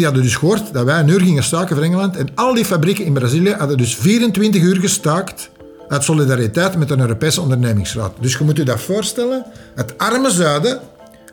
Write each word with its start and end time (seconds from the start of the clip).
Die 0.00 0.08
hadden 0.08 0.28
dus 0.28 0.36
gehoord 0.36 0.72
dat 0.72 0.84
wij 0.84 0.98
een 0.98 1.08
uur 1.08 1.20
gingen 1.20 1.42
staken 1.42 1.76
voor 1.76 1.84
Engeland. 1.84 2.16
En 2.16 2.28
al 2.34 2.54
die 2.54 2.64
fabrieken 2.64 3.04
in 3.04 3.12
Brazilië 3.12 3.54
hadden 3.58 3.76
dus 3.76 3.96
24 3.96 4.62
uur 4.62 4.76
gestaakt 4.76 5.50
uit 5.88 6.04
solidariteit 6.04 6.76
met 6.76 6.90
een 6.90 7.00
Europese 7.00 7.40
ondernemingsraad. 7.40 8.12
Dus 8.20 8.36
je 8.36 8.44
moet 8.44 8.56
je 8.56 8.64
dat 8.64 8.80
voorstellen. 8.80 9.44
Het 9.74 9.98
arme 9.98 10.30
zuiden 10.30 10.80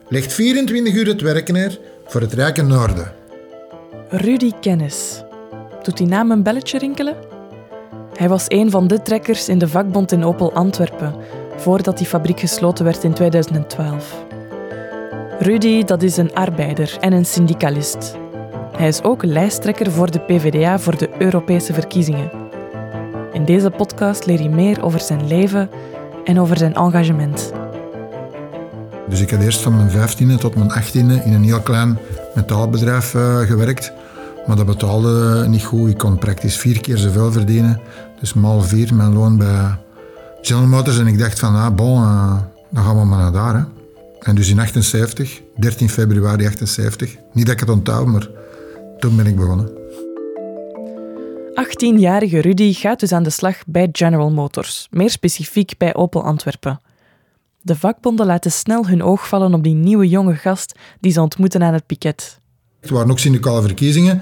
legt 0.10 0.34
24 0.34 0.94
uur 0.94 1.08
het 1.08 1.22
werk 1.22 1.52
neer 1.52 1.80
voor 2.06 2.22
het 2.22 2.34
rijke 2.34 2.62
noorden. 2.62 3.12
Rudy 4.10 4.52
Kennis. 4.62 5.24
Doet 5.84 5.98
die 5.98 6.08
naam 6.08 6.32
een 6.32 6.44
belletje 6.44 6.78
rinkelen? 6.78 7.16
Hij 8.14 8.30
was 8.30 8.46
een 8.48 8.72
van 8.72 8.88
de 8.88 9.02
trekkers 9.02 9.50
in 9.50 9.58
de 9.58 9.68
vakbond 9.68 10.12
in 10.12 10.24
Opel 10.24 10.54
Antwerpen, 10.54 11.16
voordat 11.58 11.98
die 11.98 12.08
fabriek 12.08 12.40
gesloten 12.40 12.86
werd 12.86 13.04
in 13.04 13.14
2012. 13.14 14.26
Rudy, 15.40 15.84
dat 15.84 16.04
is 16.04 16.18
een 16.18 16.34
arbeider 16.34 16.98
en 17.00 17.14
een 17.14 17.26
syndicalist. 17.26 18.26
Hij 18.78 18.88
is 18.88 19.04
ook 19.04 19.24
lijsttrekker 19.24 19.92
voor 19.92 20.12
de 20.12 20.20
PvdA 20.20 20.80
voor 20.80 20.98
de 20.98 21.10
Europese 21.20 21.74
verkiezingen. 21.74 22.32
In 23.34 23.46
deze 23.46 23.70
podcast 23.70 24.26
leer 24.26 24.42
je 24.42 24.50
meer 24.50 24.84
over 24.84 25.00
zijn 25.00 25.28
leven 25.28 25.70
en 26.24 26.40
over 26.40 26.58
zijn 26.58 26.74
engagement. 26.74 27.52
Dus 29.10 29.22
ik 29.22 29.30
heb 29.30 29.42
eerst 29.42 29.62
van 29.62 29.76
mijn 29.76 29.90
15e 29.90 30.40
tot 30.40 30.56
mijn 30.56 30.72
18e 30.72 31.24
in 31.26 31.34
een 31.34 31.44
heel 31.44 31.62
klein 31.62 31.98
metaalbedrijf 32.36 33.14
uh, 33.14 33.40
gewerkt. 33.40 33.92
Maar 34.48 34.56
dat 34.56 34.66
betaalde 34.66 35.46
niet 35.48 35.64
goed. 35.64 35.90
Ik 35.90 35.98
kon 35.98 36.18
praktisch 36.18 36.58
vier 36.58 36.82
keer 36.82 36.98
zoveel 36.98 37.32
verdienen. 37.32 37.82
Dus 38.20 38.34
mal 38.34 38.62
vier 38.62 38.96
mijn 38.96 39.14
loon 39.14 39.38
bij 39.38 39.78
General 40.42 40.68
Motors. 40.70 41.00
En 41.00 41.08
ik 41.08 41.20
dacht 41.20 41.40
van, 41.40 41.56
ah, 41.56 41.76
bon, 41.76 42.02
uh, 42.02 42.38
dan 42.70 42.84
gaan 42.84 43.00
we 43.00 43.06
maar 43.06 43.20
naar 43.20 43.32
daar. 43.32 43.56
Hè. 43.56 43.64
En 44.20 44.36
dus 44.36 44.50
in 44.50 44.60
78, 44.60 45.42
13 45.56 45.90
februari 45.90 46.46
78, 46.46 47.16
niet 47.34 47.46
dat 47.46 47.54
ik 47.54 47.60
het 47.60 47.70
onthoud, 47.70 48.06
maar 48.06 48.28
toen 49.00 49.16
ben 49.16 49.26
ik 49.26 49.36
begonnen. 49.36 49.70
18-jarige 51.64 52.42
Rudy 52.42 52.74
gaat 52.74 53.00
dus 53.00 53.12
aan 53.12 53.24
de 53.24 53.30
slag 53.30 53.56
bij 53.68 53.90
General 53.92 54.32
Motors, 54.32 54.88
meer 54.92 55.10
specifiek 55.10 55.74
bij 55.78 55.96
Opel 55.96 56.24
Antwerpen. 56.24 56.82
De 57.62 57.76
vakbonden 57.76 58.26
laten 58.26 58.52
snel 58.52 58.88
hun 58.88 59.04
oog 59.04 59.28
vallen 59.28 59.54
op 59.54 59.64
die 59.64 59.74
nieuwe 59.74 60.08
jonge 60.08 60.36
gast 60.36 60.76
die 61.00 61.12
ze 61.12 61.22
ontmoeten 61.22 61.64
aan 61.64 61.74
het 61.74 61.86
piket. 61.86 62.40
Het 62.80 62.90
waren 62.90 63.12
ook 63.12 63.20
syndicale 63.20 63.62
verkiezingen. 63.62 64.22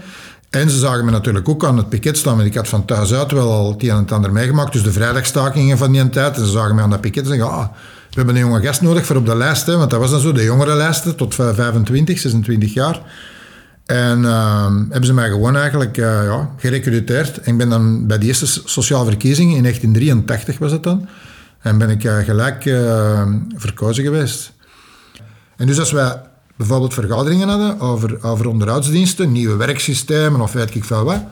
En 0.49 0.69
ze 0.69 0.77
zagen 0.77 1.05
me 1.05 1.11
natuurlijk 1.11 1.49
ook 1.49 1.65
aan 1.65 1.77
het 1.77 1.89
piket 1.89 2.17
staan. 2.17 2.35
Want 2.35 2.47
ik 2.47 2.55
had 2.55 2.67
van 2.67 2.85
thuis 2.85 3.13
uit 3.13 3.31
wel 3.31 3.51
al 3.51 3.71
het 3.71 3.83
een 3.83 3.89
en 3.89 3.97
het 3.97 4.11
ander 4.11 4.31
meegemaakt. 4.31 4.73
Dus 4.73 4.83
de 4.83 4.91
vrijdagstakingen 4.91 5.77
van 5.77 5.91
die 5.91 6.09
tijd. 6.09 6.37
En 6.37 6.45
ze 6.45 6.51
zagen 6.51 6.75
me 6.75 6.81
aan 6.81 6.89
dat 6.89 7.01
piket 7.01 7.23
en 7.23 7.29
zeggen... 7.29 7.49
Ah, 7.49 7.67
we 8.09 8.15
hebben 8.15 8.35
een 8.35 8.41
jonge 8.41 8.61
gast 8.61 8.81
nodig 8.81 9.05
voor 9.05 9.15
op 9.15 9.25
de 9.25 9.35
lijst. 9.35 9.65
Hè, 9.65 9.77
want 9.77 9.89
dat 9.89 9.99
was 9.99 10.11
dan 10.11 10.19
zo, 10.19 10.31
de 10.31 10.43
jongere 10.43 10.75
lijsten 10.75 11.15
tot 11.15 11.35
25, 11.35 12.19
26 12.19 12.73
jaar. 12.73 13.01
En 13.85 14.21
uh, 14.21 14.65
hebben 14.65 15.05
ze 15.05 15.13
mij 15.13 15.29
gewoon 15.29 15.55
eigenlijk 15.55 15.97
uh, 15.97 16.05
ja, 16.05 16.49
gerecruiteerd. 16.57 17.47
Ik 17.47 17.57
ben 17.57 17.69
dan 17.69 18.07
bij 18.07 18.17
de 18.17 18.25
eerste 18.25 18.45
sociale 18.65 19.05
verkiezingen, 19.05 19.55
in 19.55 19.61
1983 19.61 20.57
was 20.57 20.71
het 20.71 20.83
dan, 20.83 21.07
en 21.59 21.77
ben 21.77 21.89
ik 21.89 22.03
uh, 22.03 22.17
gelijk 22.17 22.65
uh, 22.65 23.21
verkozen 23.55 24.03
geweest. 24.03 24.51
En 25.55 25.67
dus 25.67 25.79
als 25.79 25.91
wij 25.91 26.21
bijvoorbeeld 26.55 26.93
vergaderingen 26.93 27.47
hadden 27.47 27.79
over, 27.79 28.23
over 28.23 28.47
onderhoudsdiensten, 28.47 29.31
nieuwe 29.31 29.55
werksystemen 29.55 30.41
of 30.41 30.51
weet 30.51 30.75
ik 30.75 30.83
veel 30.83 31.03
wat, 31.03 31.23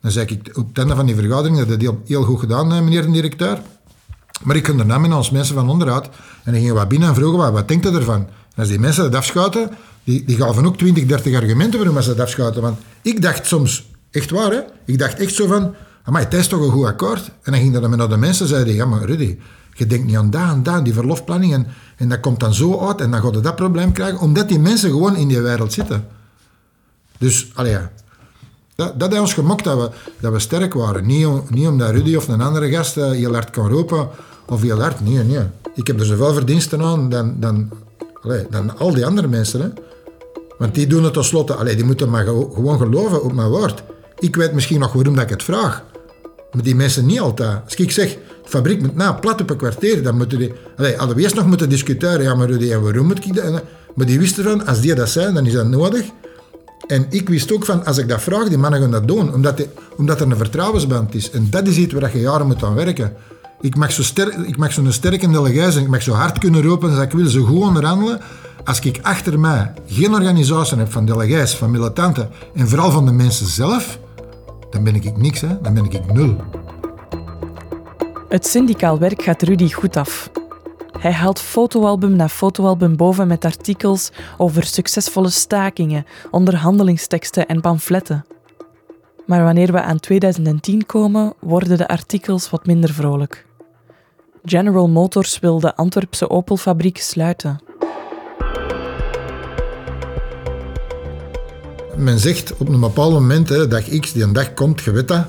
dan 0.00 0.10
zei 0.10 0.26
ik 0.26 0.56
op 0.56 0.68
het 0.68 0.78
einde 0.78 0.94
van 0.94 1.06
die 1.06 1.14
vergadering, 1.14 1.58
dat 1.58 1.68
je 1.68 1.76
heel, 1.78 2.02
heel 2.06 2.22
goed 2.22 2.40
gedaan, 2.40 2.66
meneer 2.66 3.02
de 3.02 3.10
directeur. 3.10 3.58
Maar 4.42 4.56
ik 4.56 4.62
kon 4.62 4.76
daarna 4.76 4.98
met 4.98 5.10
als 5.10 5.30
mensen 5.30 5.54
van 5.54 5.68
onderhoud 5.68 6.04
en 6.04 6.52
dan 6.52 6.54
gingen 6.54 6.74
we 6.74 6.86
binnen 6.86 7.08
en 7.08 7.14
vroegen 7.14 7.38
wat, 7.38 7.52
wat 7.52 7.68
denkt 7.68 7.86
u 7.86 7.94
ervan? 7.94 8.20
En 8.20 8.56
als 8.56 8.68
die 8.68 8.78
mensen 8.78 9.02
dat 9.02 9.14
afschoten, 9.14 9.70
die, 10.04 10.36
gaven 10.36 10.66
ook 10.66 10.76
20, 10.76 11.06
30 11.06 11.34
argumenten 11.34 11.78
waarom 11.78 12.02
ze 12.02 12.08
dat 12.08 12.20
afschoten. 12.20 12.62
Want 12.62 12.78
ik 13.02 13.22
dacht 13.22 13.46
soms, 13.46 13.90
echt 14.10 14.30
waar 14.30 14.50
hè, 14.50 14.60
ik 14.84 14.98
dacht 14.98 15.18
echt 15.18 15.34
zo 15.34 15.46
van, 15.46 15.74
maar 16.04 16.22
het 16.22 16.34
is 16.34 16.48
toch 16.48 16.60
een 16.60 16.70
goed 16.70 16.86
akkoord? 16.86 17.30
En 17.42 17.52
dan 17.52 17.60
ging 17.60 17.72
dat 17.72 17.96
naar 17.96 18.08
de 18.08 18.16
mensen 18.16 18.44
en 18.44 18.50
zeiden, 18.50 18.74
ja 18.74 18.84
maar 18.84 19.04
Rudy, 19.04 19.38
je 19.74 19.86
denkt 19.86 20.06
niet 20.06 20.16
aan 20.16 20.62
dat 20.62 20.76
en 20.76 20.82
die 20.82 20.94
verlofplanning, 20.94 21.66
en, 21.96 22.08
dat 22.08 22.20
komt 22.20 22.40
dan 22.40 22.54
zo 22.54 22.86
uit 22.86 23.00
en 23.00 23.10
dan 23.10 23.20
gaat 23.20 23.34
je 23.34 23.40
dat 23.40 23.56
probleem 23.56 23.92
krijgen, 23.92 24.18
omdat 24.18 24.48
die 24.48 24.58
mensen 24.58 24.90
gewoon 24.90 25.16
in 25.16 25.28
die 25.28 25.40
wereld 25.40 25.72
zitten. 25.72 26.06
Dus, 27.18 27.50
allee, 27.54 27.72
ja. 27.72 27.90
Dat, 28.74 29.00
dat 29.00 29.08
heeft 29.08 29.20
ons 29.20 29.34
gemokt 29.34 29.64
dat 29.64 29.78
we, 29.78 29.90
dat 30.20 30.32
we 30.32 30.38
sterk 30.38 30.74
waren. 30.74 31.06
Niet, 31.06 31.50
niet 31.50 31.66
omdat 31.66 31.90
Rudy 31.90 32.14
of 32.14 32.28
een 32.28 32.40
andere 32.40 32.70
gast 32.70 32.96
uh, 32.96 33.10
heel 33.10 33.32
hard 33.32 33.50
kan 33.50 33.68
roepen, 33.68 34.08
of 34.46 34.62
heel 34.62 34.80
hard, 34.80 35.00
nee, 35.00 35.24
nee. 35.24 35.44
Ik 35.74 35.86
heb 35.86 36.00
er 36.00 36.06
zoveel 36.06 36.32
verdiensten 36.32 36.82
aan 36.82 37.08
dan, 37.08 37.34
dan, 37.38 37.70
allee, 38.22 38.46
dan 38.50 38.78
al 38.78 38.94
die 38.94 39.06
andere 39.06 39.28
mensen. 39.28 39.60
Hè. 39.60 39.68
Want 40.58 40.74
die 40.74 40.86
doen 40.86 41.04
het 41.04 41.12
tenslotte, 41.12 41.54
allee, 41.54 41.76
die 41.76 41.84
moeten 41.84 42.10
maar 42.10 42.24
gewoon 42.24 42.78
geloven 42.78 43.22
op 43.22 43.32
mijn 43.32 43.48
woord. 43.48 43.82
Ik 44.18 44.36
weet 44.36 44.52
misschien 44.52 44.80
nog 44.80 44.92
waarom 44.92 45.14
dat 45.14 45.24
ik 45.24 45.30
het 45.30 45.42
vraag. 45.42 45.84
Maar 46.52 46.62
die 46.62 46.74
mensen 46.74 47.06
niet 47.06 47.20
altijd. 47.20 47.60
Als 47.64 47.74
ik 47.74 47.90
zeg, 47.90 48.08
de 48.12 48.48
fabriek 48.48 48.80
moet 48.80 48.96
na 48.96 49.12
plat 49.12 49.40
op 49.40 49.50
een 49.50 49.56
kwartier, 49.56 50.02
dan 50.02 50.16
moeten 50.16 50.38
die... 50.38 50.52
Allee, 50.76 50.96
hadden 50.96 51.16
we 51.16 51.22
eerst 51.22 51.34
nog 51.34 51.46
moeten 51.46 51.68
discussiëren, 51.68 52.22
ja, 52.22 52.34
maar 52.34 52.50
en 52.50 52.82
waarom 52.82 53.06
moet 53.06 53.24
ik 53.24 53.34
dat? 53.34 53.62
Maar 53.94 54.06
die 54.06 54.18
wisten 54.18 54.44
van, 54.44 54.66
als 54.66 54.80
die 54.80 54.94
dat 54.94 55.08
zijn, 55.08 55.34
dan 55.34 55.46
is 55.46 55.52
dat 55.52 55.66
nodig. 55.66 56.06
En 56.86 57.06
ik 57.10 57.28
wist 57.28 57.52
ook 57.52 57.64
van, 57.64 57.84
als 57.84 57.98
ik 57.98 58.08
dat 58.08 58.22
vraag, 58.22 58.48
die 58.48 58.58
mannen 58.58 58.80
gaan 58.80 58.90
dat 58.90 59.08
doen. 59.08 59.34
Omdat, 59.34 59.66
omdat 59.96 60.20
er 60.20 60.30
een 60.30 60.36
vertrouwensband 60.36 61.14
is. 61.14 61.30
En 61.30 61.46
dat 61.50 61.66
is 61.66 61.76
iets 61.76 61.92
waar 61.92 62.16
je 62.16 62.20
jaren 62.20 62.46
moet 62.46 62.62
aan 62.62 62.74
werken. 62.74 63.12
Ik 63.62 63.76
mag 63.76 63.92
zo'n 63.92 64.04
ster, 64.04 64.46
ik 64.46 64.56
mag 64.56 64.72
zo 64.72 64.90
sterke 64.90 65.50
zijn, 65.70 65.84
ik 65.84 65.90
mag 65.90 66.02
zo 66.02 66.12
hard 66.12 66.38
kunnen 66.38 66.62
roepen 66.62 66.90
als 66.90 66.98
ik 66.98 67.12
wil, 67.12 67.26
zo 67.26 67.42
goed 67.44 67.62
onderhandelen. 67.62 68.20
Als 68.64 68.80
ik 68.80 68.98
achter 69.02 69.40
mij 69.40 69.72
geen 69.86 70.14
organisatie 70.14 70.76
heb 70.76 70.92
van 70.92 71.04
delegaties, 71.04 71.54
van 71.54 71.70
militanten 71.70 72.30
en 72.54 72.68
vooral 72.68 72.90
van 72.90 73.06
de 73.06 73.12
mensen 73.12 73.46
zelf, 73.46 73.98
dan 74.70 74.84
ben 74.84 74.94
ik 74.94 75.16
niks, 75.16 75.40
hè? 75.40 75.60
dan 75.60 75.74
ben 75.74 75.84
ik 75.84 76.12
nul. 76.12 76.36
Het 78.28 78.46
syndicaal 78.46 78.98
werk 78.98 79.22
gaat 79.22 79.42
Rudy 79.42 79.72
goed 79.72 79.96
af. 79.96 80.30
Hij 80.98 81.12
haalt 81.12 81.40
fotoalbum 81.40 82.16
na 82.16 82.28
fotoalbum 82.28 82.96
boven 82.96 83.28
met 83.28 83.44
artikels 83.44 84.10
over 84.36 84.64
succesvolle 84.64 85.30
stakingen, 85.30 86.06
onderhandelingsteksten 86.30 87.46
en 87.46 87.60
pamfletten. 87.60 88.24
Maar 89.26 89.44
wanneer 89.44 89.72
we 89.72 89.82
aan 89.82 90.00
2010 90.00 90.86
komen, 90.86 91.32
worden 91.40 91.78
de 91.78 91.88
artikels 91.88 92.50
wat 92.50 92.66
minder 92.66 92.92
vrolijk. 92.92 93.48
General 94.44 94.88
Motors 94.88 95.38
wil 95.38 95.60
de 95.60 95.76
Antwerpse 95.76 96.30
Opel-fabriek 96.30 96.98
sluiten. 96.98 97.60
Men 101.96 102.18
zegt 102.18 102.56
op 102.56 102.68
een 102.68 102.80
bepaald 102.80 103.12
moment, 103.12 103.48
hè, 103.48 103.68
dag 103.68 103.98
X, 103.98 104.12
die 104.12 104.22
een 104.22 104.32
dag 104.32 104.54
komt, 104.54 104.80
je 104.80 104.90
weet 104.90 105.08
dat. 105.08 105.24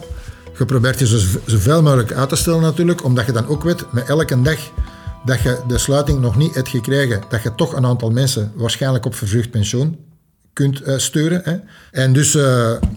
Je 0.58 0.66
probeert 0.66 1.00
je 1.00 1.08
zo, 1.08 1.40
zoveel 1.46 1.82
mogelijk 1.82 2.14
uit 2.14 2.30
te 2.30 2.36
stellen 2.36 2.62
natuurlijk, 2.62 3.04
omdat 3.04 3.26
je 3.26 3.32
dan 3.32 3.48
ook 3.48 3.64
weet, 3.64 3.92
met 3.92 4.10
elke 4.10 4.42
dag 4.42 4.72
dat 5.26 5.42
je 5.42 5.60
de 5.68 5.78
sluiting 5.78 6.20
nog 6.20 6.38
niet 6.38 6.56
hebt 6.56 6.70
gekregen, 6.70 7.22
dat 7.30 7.44
je 7.44 7.56
toch 7.56 7.74
een 7.74 7.86
aantal 7.86 8.10
mensen 8.10 8.52
waarschijnlijk 8.56 9.06
op 9.06 9.16
vervrucht 9.16 9.52
pensioen 9.52 9.98
kunt 10.54 10.88
uh, 10.88 10.98
sturen. 10.98 11.42
Hè. 11.44 11.58
En 11.92 12.14
dus 12.14 12.36
uh, 12.36 12.44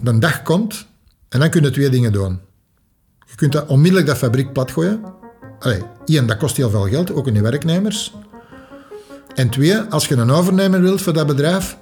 de 0.01 0.19
dag 0.19 0.41
komt 0.41 0.87
en 1.29 1.39
dan 1.39 1.49
kun 1.49 1.63
je 1.63 1.71
twee 1.71 1.89
dingen 1.89 2.11
doen. 2.11 2.39
Je 3.25 3.35
kunt 3.35 3.65
onmiddellijk 3.65 4.07
dat 4.07 4.17
fabriek 4.17 4.53
platgooien. 4.53 5.01
Allee, 5.65 6.25
dat 6.25 6.37
kost 6.37 6.57
heel 6.57 6.69
veel 6.69 6.87
geld, 6.87 7.13
ook 7.13 7.27
in 7.27 7.33
de 7.33 7.41
werknemers. 7.41 8.13
En 9.35 9.49
twee, 9.49 9.77
als 9.77 10.07
je 10.07 10.15
een 10.15 10.31
overnemer 10.31 10.81
wilt 10.81 11.01
voor 11.01 11.13
dat 11.13 11.27
bedrijf, 11.27 11.77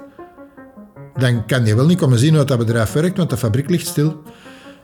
dan 1.16 1.46
kan 1.46 1.66
je 1.66 1.76
wel 1.76 1.86
niet 1.86 2.00
komen 2.00 2.20
zien 2.20 2.36
hoe 2.36 2.46
dat 2.46 2.58
bedrijf 2.58 2.92
werkt, 2.92 3.18
want 3.18 3.30
de 3.30 3.38
fabriek 3.38 3.70
ligt 3.70 3.88
stil. 3.88 4.22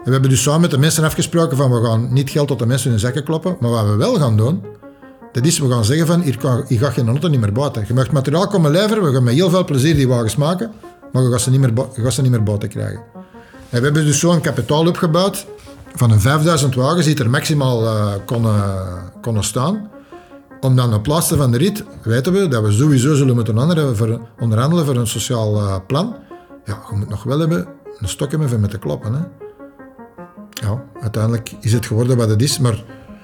We 0.03 0.11
hebben 0.11 0.29
dus 0.29 0.41
samen 0.41 0.61
met 0.61 0.71
de 0.71 0.77
mensen 0.77 1.03
afgesproken 1.03 1.57
van 1.57 1.71
we 1.71 1.87
gaan 1.87 2.13
niet 2.13 2.29
geld 2.29 2.47
tot 2.47 2.59
de 2.59 2.65
mensen 2.65 2.85
in 2.85 2.91
hun 2.91 2.99
zakken 2.99 3.23
kloppen, 3.23 3.57
maar 3.59 3.69
wat 3.69 3.85
we 3.85 3.95
wel 3.95 4.15
gaan 4.15 4.37
doen, 4.37 4.63
dat 5.31 5.45
is 5.45 5.59
we 5.59 5.69
gaan 5.69 5.85
zeggen 5.85 6.07
van 6.07 6.21
hier, 6.21 6.37
kan, 6.37 6.65
hier 6.67 6.79
ga 6.79 6.91
je 6.95 7.07
auto 7.07 7.27
niet 7.27 7.39
meer 7.39 7.51
buiten. 7.51 7.85
Je 7.87 7.93
mag 7.93 8.11
materiaal 8.11 8.47
komen 8.47 8.71
leveren, 8.71 9.03
we 9.03 9.13
gaan 9.13 9.23
met 9.23 9.33
heel 9.33 9.49
veel 9.49 9.65
plezier 9.65 9.95
die 9.95 10.07
wagens 10.07 10.35
maken, 10.35 10.71
maar 11.11 11.23
je 11.23 11.29
gaat 11.29 11.41
ze 11.41 11.49
niet 11.49 11.59
meer, 11.59 11.73
je 11.95 12.01
gaat 12.01 12.13
ze 12.13 12.21
niet 12.21 12.31
meer 12.31 12.43
buiten 12.43 12.69
krijgen. 12.69 13.01
En 13.69 13.77
we 13.77 13.83
hebben 13.83 14.05
dus 14.05 14.19
zo'n 14.19 14.41
kapitaal 14.41 14.87
opgebouwd 14.87 15.45
van 15.95 16.11
een 16.11 16.19
5000 16.19 16.75
wagens 16.75 17.05
die 17.05 17.19
er 17.19 17.29
maximaal 17.29 17.83
uh, 17.83 18.13
konden, 18.25 18.63
konden 19.21 19.43
staan. 19.43 19.89
Om 20.59 20.75
dan 20.75 20.93
op 20.93 21.05
laatste 21.05 21.37
van 21.37 21.51
de 21.51 21.57
rit 21.57 21.83
weten 22.01 22.33
we 22.33 22.47
dat 22.47 22.63
we 22.63 22.71
sowieso 22.71 23.15
zullen 23.15 23.35
moeten 23.35 23.57
onderhandelen 24.39 24.85
voor 24.85 24.95
een 24.95 25.07
sociaal 25.07 25.55
uh, 25.55 25.75
plan. 25.87 26.15
Ja, 26.65 26.77
je 26.89 26.95
moet 26.95 27.09
nog 27.09 27.23
wel 27.23 27.39
hebben, 27.39 27.67
een 27.99 28.07
stok 28.07 28.31
hebben 28.31 28.59
met 28.59 28.69
te 28.69 28.77
kloppen. 28.77 29.13
Hè. 29.13 29.19
Ja, 30.67 30.83
uiteindelijk 31.01 31.51
is 31.59 31.73
het 31.73 31.85
geworden 31.85 32.17
wat 32.17 32.29
het 32.29 32.41
is, 32.41 32.59
maar 32.59 32.73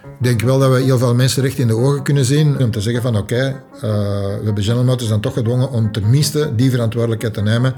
ik 0.04 0.24
denk 0.24 0.42
wel 0.42 0.60
dat 0.60 0.72
we 0.72 0.82
heel 0.82 0.98
veel 0.98 1.16
mensen 1.16 1.44
recht 1.44 1.58
in 1.58 1.68
de 1.68 1.76
ogen 1.76 2.04
kunnen 2.04 2.26
zien 2.26 2.60
om 2.60 2.72
te 2.72 2.82
zeggen 2.82 3.02
van 3.02 3.18
oké, 3.18 3.62
uh, 3.76 3.82
we 3.82 4.42
hebben 4.44 4.64
General 4.64 4.86
Motors 4.86 5.10
dan 5.10 5.22
toch 5.22 5.34
gedwongen 5.34 5.72
om 5.72 5.92
tenminste 5.92 6.56
die 6.56 6.72
verantwoordelijkheid 6.72 7.34
te 7.34 7.42
nemen 7.42 7.74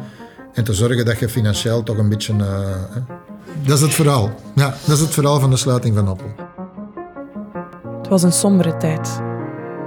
en 0.57 0.63
te 0.63 0.73
zorgen 0.73 1.05
dat 1.05 1.19
je 1.19 1.29
financieel 1.29 1.83
toch 1.83 1.97
een 1.97 2.09
beetje... 2.09 2.33
Uh, 2.33 2.69
dat 3.63 3.77
is 3.77 3.81
het 3.81 3.93
verhaal. 3.93 4.31
Ja, 4.55 4.69
dat 4.69 4.95
is 4.95 4.99
het 4.99 5.13
verhaal 5.13 5.39
van 5.39 5.49
de 5.49 5.57
sluiting 5.57 5.95
van 5.95 6.09
Opel. 6.09 6.31
Het 7.97 8.07
was 8.07 8.23
een 8.23 8.31
sombere 8.31 8.77
tijd. 8.77 9.21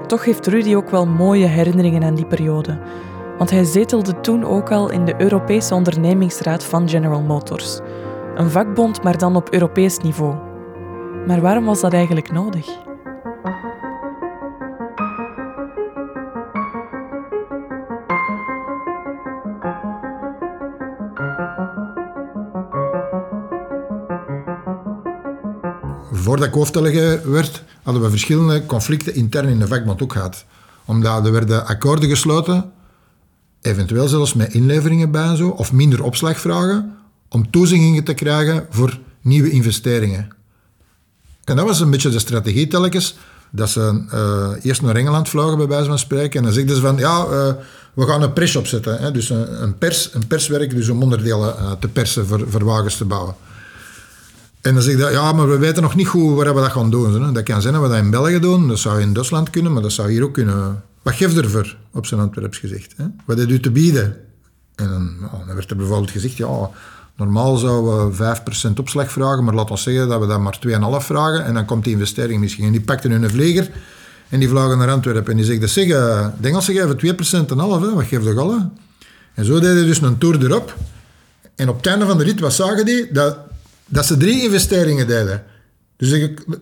Toch 0.06 0.25
heeft 0.25 0.46
Rudy 0.46 0.75
ook 0.75 0.90
wel 0.90 1.06
mooie 1.06 1.46
herinneringen 1.46 2.02
aan 2.02 2.14
die 2.14 2.26
periode. 2.26 2.78
Want 3.38 3.50
hij 3.50 3.64
zetelde 3.64 4.20
toen 4.20 4.44
ook 4.44 4.70
al 4.70 4.90
in 4.90 5.05
de 5.05 5.14
Europese 5.19 5.75
ondernemingsraad 5.75 6.64
van 6.64 6.88
General 6.88 7.23
Motors. 7.23 7.78
Een 8.34 8.50
vakbond, 8.50 9.02
maar 9.02 9.19
dan 9.19 9.37
op 9.37 9.52
Europees 9.52 9.99
niveau. 9.99 10.34
Maar 11.26 11.40
waarom 11.40 11.64
was 11.64 11.81
dat 11.81 11.93
eigenlijk 11.93 12.32
nodig? 12.32 12.66
Voordat 26.20 26.46
ik 26.46 26.55
hoofdtellige 26.55 27.20
werd, 27.25 27.62
hadden 27.82 28.02
we 28.02 28.11
verschillende 28.11 28.67
conflicten 28.67 29.14
intern 29.14 29.49
in 29.49 29.58
de 29.58 29.67
vakbond 29.67 30.02
ook 30.02 30.12
gehad. 30.12 30.44
Omdat 30.84 31.26
er 31.26 31.32
werden 31.32 31.67
akkoorden 31.67 32.08
gesloten, 32.08 32.72
eventueel 33.61 34.08
zelfs 34.08 34.34
met 34.34 34.55
inleveringen 34.55 35.11
bij 35.11 35.25
en 35.25 35.37
zo, 35.37 35.49
of 35.49 35.72
minder 35.72 36.02
opslagvragen, 36.02 36.96
om 37.28 37.50
toezeggingen 37.50 38.05
te 38.05 38.14
krijgen 38.14 38.67
voor 38.70 38.99
nieuwe 39.20 39.50
investeringen. 39.50 40.28
En 41.44 41.56
dat 41.56 41.67
was 41.67 41.81
een 41.81 41.90
beetje 41.90 42.11
de 42.11 42.19
strategie 42.19 42.66
telkens, 42.66 43.16
dat 43.50 43.70
ze 43.70 44.05
uh, 44.14 44.64
eerst 44.64 44.82
naar 44.82 44.96
Engeland 44.96 45.28
vlogen, 45.28 45.58
bij 45.58 45.66
wijze 45.66 45.88
van 45.88 45.99
spreken, 45.99 46.38
en 46.38 46.44
dan 46.44 46.52
zeggen 46.52 46.75
ze 46.75 46.81
van, 46.81 46.96
ja, 46.96 47.26
uh, 47.31 47.52
we 47.94 48.06
gaan 48.06 48.23
een 48.23 48.32
pers 48.32 48.56
opzetten. 48.56 48.99
Hè? 48.99 49.11
Dus 49.11 49.31
een, 49.31 49.62
een, 49.62 49.78
pers, 49.78 50.14
een 50.14 50.26
perswerk, 50.26 50.70
dus 50.70 50.88
om 50.88 51.02
onderdelen 51.02 51.55
uh, 51.58 51.73
te 51.73 51.88
persen 51.88 52.26
voor 52.26 52.64
wagens 52.64 52.96
te 52.96 53.05
bouwen. 53.05 53.34
En 54.60 54.74
dan 54.74 54.82
zeg 54.82 54.94
ik, 54.94 55.10
ja, 55.10 55.32
maar 55.32 55.48
we 55.48 55.58
weten 55.58 55.82
nog 55.82 55.94
niet 55.94 56.06
goed 56.06 56.36
waar 56.36 56.54
we 56.54 56.60
dat 56.60 56.70
gaan 56.70 56.90
doen. 56.90 57.32
Dat 57.32 57.42
kan 57.42 57.62
zijn 57.62 57.74
dat 57.74 57.82
we 57.82 57.88
dat 57.88 57.98
in 57.98 58.10
België 58.10 58.38
doen, 58.38 58.68
dat 58.68 58.78
zou 58.78 59.00
in 59.00 59.12
Duitsland 59.12 59.50
kunnen, 59.50 59.72
maar 59.72 59.82
dat 59.82 59.92
zou 59.92 60.10
hier 60.10 60.22
ook 60.22 60.32
kunnen. 60.32 60.82
Wat 61.02 61.14
geeft 61.14 61.36
ervoor, 61.36 61.76
op 61.92 62.06
zijn 62.06 62.20
Antwerps 62.20 62.58
gezegd? 62.58 62.94
Hè? 62.96 63.04
Wat 63.24 63.38
heeft 63.38 63.50
u 63.50 63.60
te 63.60 63.70
bieden? 63.70 64.16
En 64.74 64.88
dan, 64.88 65.16
dan, 65.46 65.54
werd 65.54 65.70
er 65.70 65.76
bijvoorbeeld 65.76 66.10
gezegd, 66.10 66.36
ja, 66.36 66.70
normaal 67.16 67.56
zouden 67.56 68.16
we 68.16 68.36
5% 68.68 68.72
opslag 68.78 69.12
vragen, 69.12 69.44
maar 69.44 69.54
laten 69.54 69.74
we 69.74 69.80
zeggen 69.80 70.08
dat 70.08 70.20
we 70.20 70.26
dat 70.26 70.40
maar 70.40 70.58
2,5 71.00 71.06
vragen 71.06 71.44
en 71.44 71.54
dan 71.54 71.64
komt 71.64 71.84
die 71.84 71.92
investering 71.92 72.40
misschien. 72.40 72.64
En 72.64 72.72
die 72.72 72.80
pakten 72.80 73.10
hun 73.10 73.30
vlieger 73.30 73.70
en 74.28 74.38
die 74.38 74.48
vlogen 74.48 74.78
naar 74.78 74.90
Antwerpen 74.90 75.30
en 75.30 75.36
die 75.36 75.46
zeggen, 75.46 75.68
zeg, 75.68 75.86
de 76.40 76.48
Engelsen 76.48 76.74
geven 76.74 77.46
2% 77.46 77.50
en 77.50 77.58
half, 77.58 77.80
hè? 77.82 77.94
wat 77.94 78.04
geeft 78.04 78.24
de 78.24 78.34
alle? 78.34 78.68
En 79.34 79.44
zo 79.44 79.60
deden 79.60 79.86
dus 79.86 80.00
een 80.00 80.18
tour 80.18 80.44
erop. 80.44 80.76
En 81.56 81.68
op 81.68 81.76
het 81.76 81.86
einde 81.86 82.06
van 82.06 82.18
de 82.18 82.24
rit, 82.24 82.40
wat 82.40 82.52
zagen 82.52 82.84
die? 82.84 83.12
Dat 83.12 83.38
dat 83.90 84.06
ze 84.06 84.16
drie 84.16 84.42
investeringen 84.42 85.06
deden. 85.06 85.42
Dus 85.96 86.12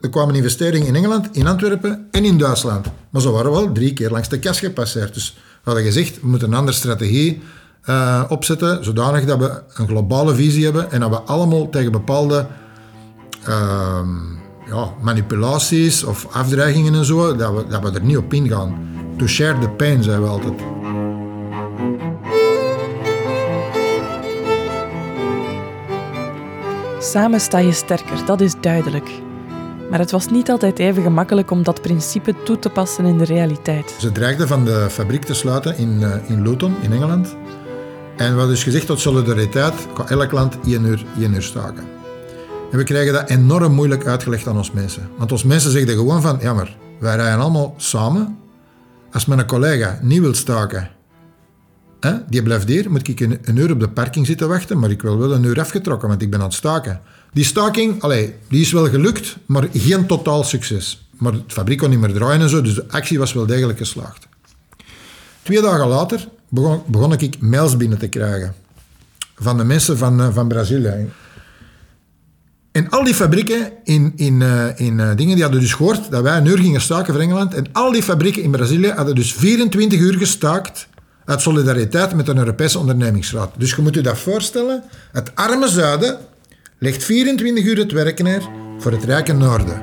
er 0.01 0.11
kwamen 0.11 0.35
investeringen 0.35 0.87
in 0.87 0.95
Engeland, 0.95 1.29
in 1.33 1.47
Antwerpen 1.47 2.07
en 2.11 2.25
in 2.25 2.39
Duitsland. 2.39 2.87
Maar 3.11 3.23
ze 3.23 3.31
waren 3.31 3.51
wel 3.51 3.73
drie 3.73 3.93
keer 3.93 4.11
langs 4.11 4.29
de 4.29 4.39
kas 4.39 4.59
gepasseerd. 4.59 5.15
Dus 5.15 5.37
we 5.37 5.71
hadden 5.71 5.85
gezegd, 5.85 6.21
we 6.21 6.29
moeten 6.29 6.49
een 6.49 6.59
andere 6.59 6.77
strategie 6.77 7.43
uh, 7.87 8.25
opzetten, 8.29 8.85
zodanig 8.85 9.25
dat 9.25 9.39
we 9.39 9.63
een 9.75 9.89
globale 9.89 10.35
visie 10.35 10.65
hebben 10.65 10.91
en 10.91 11.01
dat 11.01 11.11
we 11.11 11.17
allemaal 11.17 11.71
tegen 11.71 11.93
bepaalde 11.93 12.47
uh, 13.49 14.01
ja, 14.67 14.93
manipulaties 15.03 16.05
of 16.05 16.27
afdreigingen 16.31 16.95
en 16.95 17.05
zo, 17.05 17.37
dat 17.37 17.55
we, 17.55 17.67
dat 17.69 17.83
we 17.83 17.91
er 17.91 18.05
niet 18.05 18.17
op 18.17 18.33
ingaan. 18.33 18.89
To 19.17 19.27
share 19.27 19.59
the 19.59 19.69
pain, 19.69 20.03
zeiden 20.03 20.25
we 20.25 20.31
altijd. 20.31 20.78
Samen 27.01 27.41
sta 27.41 27.59
je 27.59 27.73
sterker, 27.73 28.27
dat 28.27 28.41
is 28.41 28.55
duidelijk. 28.61 29.11
Maar 29.91 29.99
het 29.99 30.11
was 30.11 30.29
niet 30.31 30.51
altijd 30.51 30.79
even 30.79 31.03
gemakkelijk 31.03 31.51
om 31.51 31.63
dat 31.63 31.83
principe 31.83 32.35
toe 32.45 32.59
te 32.59 32.69
passen 32.69 33.05
in 33.05 33.19
de 33.19 33.25
realiteit. 33.25 33.95
Ze 33.99 34.13
dreigden 34.13 34.49
van 34.49 34.65
de 34.65 34.87
fabriek 34.91 35.25
te 35.25 35.35
sluiten 35.35 35.77
in, 35.77 36.01
uh, 36.01 36.31
in 36.31 36.43
Luton, 36.43 36.75
in 36.83 36.93
Engeland. 36.93 37.37
En 38.17 38.27
we 38.27 38.39
hadden 38.39 38.49
dus 38.49 38.63
gezegd 38.63 38.87
tot 38.87 39.01
solidariteit, 39.01 39.75
kan 39.95 40.09
elk 40.09 40.33
land 40.33 40.59
één 40.67 40.85
uur, 40.85 41.05
één 41.21 41.35
uur 41.35 41.43
staken. 41.43 41.85
En 42.71 42.79
we 42.79 42.85
krijgen 42.85 43.13
dat 43.13 43.29
enorm 43.29 43.73
moeilijk 43.73 44.07
uitgelegd 44.07 44.47
aan 44.47 44.57
ons 44.57 44.73
mensen. 44.73 45.09
Want 45.17 45.33
ons 45.33 45.45
mensen 45.45 45.71
zeggen 45.71 45.91
gewoon 45.91 46.23
van, 46.23 46.39
ja 46.41 46.55
maar, 46.55 46.77
wij 47.01 47.17
rijden 47.17 47.41
allemaal 47.41 47.75
samen. 47.77 48.39
Als 49.13 49.27
mijn 49.27 49.47
collega 49.47 49.99
niet 50.03 50.21
wil 50.21 50.35
staken 50.35 50.91
Hè? 52.01 52.15
Die 52.29 52.43
blijft 52.43 52.69
hier, 52.69 52.91
moet 52.91 53.09
ik 53.09 53.21
een, 53.21 53.57
uur 53.57 53.73
op 53.73 53.81
de 53.81 53.89
parking 53.89 54.27
zitten 54.27 54.49
wachten, 54.49 54.79
maar 54.79 54.91
ik 54.91 55.03
wil 55.03 55.19
wel 55.19 55.33
een 55.33 55.45
uur 55.45 55.61
afgetrokken, 55.61 56.09
want 56.09 56.23
ik 56.23 56.31
ben 56.31 56.39
aan 56.39 56.47
het 56.47 56.55
staken. 56.55 57.01
Die 57.33 57.45
staking, 57.45 58.03
allee, 58.03 58.35
die 58.49 58.61
is 58.61 58.73
wel 58.73 58.89
gelukt, 58.89 59.37
maar 59.47 59.69
geen 59.73 60.07
totaal 60.07 60.45
succes. 60.45 61.09
Maar 61.17 61.33
het 61.33 61.53
fabriek 61.53 61.79
kon 61.79 61.91
niet 61.91 62.01
meer 62.01 62.13
draaien 62.13 62.41
en 62.41 62.49
zo, 62.49 62.63
dus 62.63 62.75
de 62.75 62.85
actie 62.89 63.19
was 63.19 63.33
wel 63.33 63.47
degelijk 63.47 63.79
geslaagd. 63.79 64.29
Twee 65.43 65.61
dagen 65.61 65.89
later 65.89 66.29
begon, 66.49 66.83
begon 66.87 67.13
ik 67.13 67.41
mails 67.41 67.77
binnen 67.77 67.99
te 67.99 68.09
krijgen 68.09 68.55
van 69.35 69.57
de 69.57 69.65
mensen 69.65 69.99
van, 69.99 70.21
uh, 70.21 70.29
van 70.33 70.49
Brazilië. 70.49 71.09
En 72.73 72.89
al 72.89 73.05
die 73.05 73.15
fabrieken 73.15 73.73
in, 73.85 74.13
in, 74.17 74.41
uh, 74.41 74.81
in 74.81 74.99
uh, 74.99 75.11
dingen, 75.17 75.35
die 75.35 75.43
hadden 75.43 75.61
dus 75.61 75.73
gehoord 75.73 76.11
dat 76.11 76.23
wij 76.23 76.37
een 76.37 76.47
uur 76.47 76.59
gingen 76.59 76.81
staken 76.81 77.13
voor 77.15 77.23
Engeland. 77.23 77.55
En 77.55 77.67
al 77.73 77.93
die 77.93 78.03
fabrieken 78.03 78.43
in 78.43 78.51
Brazilië 78.51 78.91
hadden 78.91 79.15
dus 79.15 79.33
24 79.33 80.01
uur 80.01 80.15
gestaakt 80.19 80.89
uit 81.29 81.41
solidariteit 81.41 82.15
met 82.15 82.29
een 82.29 82.39
Europese 82.39 82.79
ondernemingsraad. 82.79 83.51
Dus 83.57 83.75
je 83.75 83.83
moet 83.83 83.95
je 83.95 84.01
dat 84.01 84.19
voorstellen. 84.19 84.83
Het 85.13 85.31
arme 85.35 85.69
zuiden 85.69 86.19
legt 86.79 87.05
24 87.05 87.65
uur 87.65 87.79
het 87.79 87.93
werk 87.93 88.23
neer 88.23 88.43
voor 88.79 88.93
het 88.93 89.05
rijke 89.05 89.33
noorden. 89.33 89.83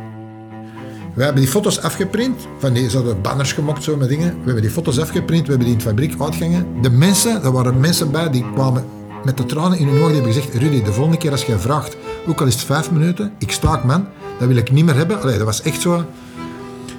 We 1.15 1.24
hebben 1.24 1.42
die 1.42 1.51
foto's 1.51 1.81
afgeprint. 1.81 2.47
Van 2.59 2.74
die, 2.74 2.89
hadden 2.89 3.21
banners 3.21 3.53
gemokt 3.53 3.83
zo 3.83 3.97
met 3.97 4.09
dingen. 4.09 4.30
We 4.30 4.44
hebben 4.45 4.62
die 4.62 4.71
foto's 4.71 5.00
afgeprint. 5.00 5.42
We 5.42 5.50
hebben 5.50 5.68
die 5.68 5.77
in 5.77 5.83
het 5.83 5.88
fabriek 5.88 6.21
uitgangen. 6.21 6.81
De 6.81 6.89
mensen, 6.89 7.44
er 7.44 7.51
waren 7.51 7.80
mensen 7.80 8.12
bij 8.12 8.30
die 8.30 8.45
kwamen 8.53 8.86
met 9.24 9.38
de 9.38 9.45
tranen 9.45 9.77
in 9.77 9.88
hun 9.88 9.95
ogen. 9.95 10.07
Die 10.07 10.15
hebben 10.15 10.33
gezegd, 10.33 10.56
Rudy, 10.56 10.83
de 10.83 10.94
volgende 10.94 11.18
keer 11.18 11.31
als 11.31 11.45
je 11.45 11.59
vraagt, 11.59 11.97
ook 12.27 12.42
al 12.42 12.47
is 12.47 12.53
het 12.53 12.63
vijf 12.63 12.92
minuten, 12.92 13.31
ik 13.38 13.51
staak 13.51 13.83
man, 13.83 14.07
dat 14.39 14.47
wil 14.47 14.57
ik 14.57 14.71
niet 14.71 14.86
meer 14.86 14.95
hebben. 14.95 15.21
Allee, 15.21 15.38
dat 15.38 15.45
was 15.45 15.62
echt 15.62 15.81
zo... 15.81 16.06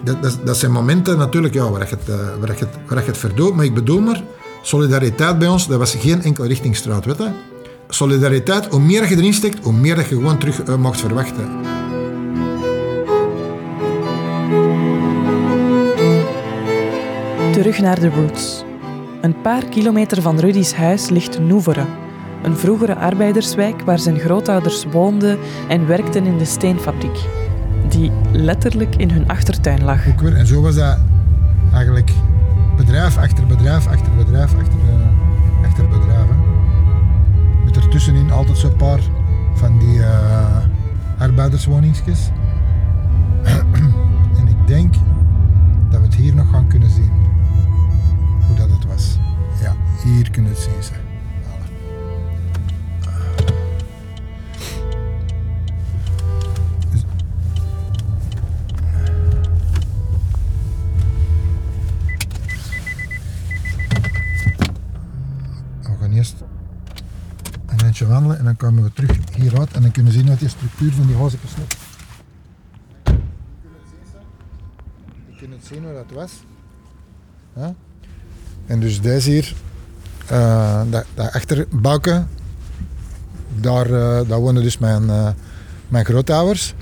Dat, 0.04 0.38
dat, 0.44 0.56
zijn 0.56 0.72
momenten 0.72 1.18
natuurlijk 1.18 1.54
ja, 1.54 1.70
waar, 1.70 1.88
je 1.88 1.96
het, 1.96 2.08
uh, 2.08 2.16
waar, 2.40 2.48
je 2.48 2.64
het, 2.64 2.74
waar 2.88 2.98
je 2.98 3.06
het 3.06 3.16
verdoet. 3.16 3.54
Maar 3.54 3.64
ik 3.64 3.74
bedoel 3.74 4.00
maar, 4.00 4.22
solidariteit 4.66 5.38
bij 5.38 5.48
ons, 5.48 5.66
dat 5.66 5.78
was 5.78 5.94
geen 5.94 6.22
enkele 6.22 6.48
richtingstraat. 6.48 7.04
Weet 7.04 7.18
je? 7.18 7.30
Solidariteit, 7.88 8.66
hoe 8.66 8.80
meer 8.80 9.08
je 9.08 9.16
erin 9.16 9.34
steekt, 9.34 9.64
hoe 9.64 9.72
meer 9.72 9.94
dat 9.94 10.08
je 10.08 10.14
gewoon 10.14 10.38
terug 10.38 10.68
uh, 10.68 10.76
mocht 10.76 11.00
verwachten. 11.00 11.48
Terug 17.52 17.78
naar 17.78 18.00
de 18.00 18.08
roots. 18.08 18.64
Een 19.20 19.40
paar 19.40 19.64
kilometer 19.64 20.22
van 20.22 20.38
Rudy's 20.38 20.72
huis 20.72 21.08
ligt 21.08 21.38
Noeveren, 21.38 21.86
een 22.42 22.56
vroegere 22.56 22.96
arbeiderswijk 22.96 23.82
waar 23.82 23.98
zijn 23.98 24.18
grootouders 24.18 24.84
woonden 24.90 25.38
en 25.68 25.86
werkten 25.86 26.26
in 26.26 26.38
de 26.38 26.44
steenfabriek, 26.44 27.18
die 27.88 28.12
letterlijk 28.32 28.96
in 28.96 29.10
hun 29.10 29.28
achtertuin 29.28 29.84
lag. 29.84 30.06
En 30.06 30.46
zo 30.46 30.60
was 30.60 30.74
dat 30.74 30.98
eigenlijk 31.72 32.10
bedrijf 32.76 33.16
achter 33.16 33.46
bedrijf 33.46 33.86
achter 33.86 34.12
bedrijf 34.16 34.25
arbeiderswoningsjes. 41.66 42.30
en 44.38 44.48
ik 44.48 44.66
denk 44.66 44.94
dat 45.90 46.00
we 46.00 46.06
het 46.06 46.14
hier 46.14 46.34
nog 46.34 46.50
gaan 46.50 46.68
kunnen 46.68 46.90
zien. 46.90 47.10
Hoe 48.46 48.56
dat 48.56 48.70
het 48.70 48.86
was. 48.86 49.18
Ja, 49.62 49.76
hier 50.04 50.30
kunnen 50.30 50.52
we 50.52 50.58
het 50.58 50.68
zien. 50.68 50.76
wandelen 50.82 51.15
dan 68.46 68.56
komen 68.56 68.82
we 68.82 68.92
terug 68.92 69.16
hieruit 69.34 69.72
en 69.72 69.82
dan 69.82 69.90
kunnen 69.90 70.12
we 70.12 70.18
zien 70.18 70.28
uit 70.28 70.38
die 70.38 70.48
structuur 70.48 70.92
van 70.92 71.06
die 71.06 71.16
huizen 71.16 71.38
loopt. 71.58 71.76
Je 75.26 75.36
kunt 75.36 75.52
het 75.52 75.66
zien 75.66 75.84
hoe 75.84 75.92
dat 75.92 76.10
was. 76.14 76.32
Ja? 77.56 77.74
En 78.66 78.80
dus 78.80 79.00
deze 79.00 79.30
hier, 79.30 79.54
uh, 80.32 80.82
dat, 80.90 81.04
dat 81.14 81.30
daar, 83.60 83.90
uh, 83.90 84.20
daar 84.28 84.40
wonen 84.40 84.62
dus 84.62 84.78
mijn, 84.78 85.02
uh, 85.02 85.28
mijn 85.88 86.04
grootouders. 86.04 86.74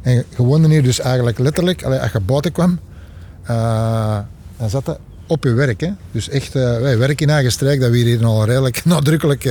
En 0.00 0.12
je 0.12 0.24
hier 0.68 0.82
dus 0.82 1.00
eigenlijk 1.00 1.38
letterlijk, 1.38 1.82
als 1.82 2.12
je 2.12 2.20
buiten 2.20 2.52
kwam, 2.52 2.78
dan 4.56 4.70
zat 4.70 4.84
dat 4.84 4.98
op 5.26 5.44
je 5.44 5.52
werk. 5.52 5.80
Hè? 5.80 5.90
Dus 6.12 6.28
echt, 6.28 6.52
wij 6.52 6.98
werken 6.98 7.26
in 7.26 7.32
eigen 7.32 7.52
dat 7.80 7.90
we 7.90 7.96
hier 7.96 8.24
al 8.24 8.44
redelijk 8.44 8.84
nadrukkelijk 8.94 9.44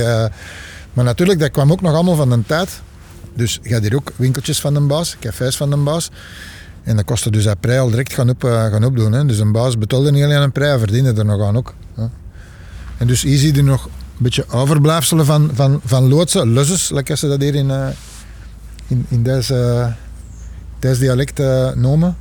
maar 0.92 1.04
natuurlijk, 1.04 1.38
dat 1.38 1.50
kwam 1.50 1.72
ook 1.72 1.80
nog 1.80 1.94
allemaal 1.94 2.14
van 2.14 2.30
de 2.30 2.42
tijd. 2.46 2.80
Dus 3.34 3.58
je 3.62 3.72
had 3.72 3.82
hier 3.82 3.96
ook 3.96 4.12
winkeltjes 4.16 4.60
van 4.60 4.74
de 4.74 4.80
baas, 4.80 5.16
cafés 5.20 5.56
van 5.56 5.70
de 5.70 5.76
baas. 5.76 6.10
En 6.82 6.96
dat 6.96 7.04
kostte 7.04 7.30
dus 7.30 7.44
dat 7.44 7.60
prij 7.60 7.80
al 7.80 7.90
direct 7.90 8.12
gaan, 8.12 8.30
op, 8.30 8.44
uh, 8.44 8.66
gaan 8.66 8.84
opdoen. 8.84 9.12
Hè. 9.12 9.26
Dus 9.26 9.38
een 9.38 9.52
baas 9.52 9.78
betaalde 9.78 10.10
niet 10.12 10.24
alleen 10.24 10.42
een 10.42 10.52
prij, 10.52 10.68
hij 10.68 10.78
verdiende 10.78 11.12
er 11.12 11.24
nog 11.24 11.42
aan 11.42 11.56
ook. 11.56 11.74
En 12.98 13.06
dus 13.06 13.22
hier 13.22 13.38
zie 13.38 13.54
je 13.54 13.62
nog 13.62 13.84
een 13.84 13.90
beetje 14.18 14.48
overblijfselen 14.48 15.24
van, 15.24 15.50
van, 15.54 15.80
van 15.84 16.08
loodsen, 16.08 16.52
lusses, 16.52 16.90
lekker 16.90 17.16
ze 17.16 17.28
dat 17.28 17.40
hier 17.40 17.54
in, 17.54 17.68
uh, 17.68 17.86
in, 18.86 19.06
in 19.08 19.22
deze, 19.22 19.92
deze 20.78 21.00
dialect 21.00 21.38
noemen. 21.74 22.16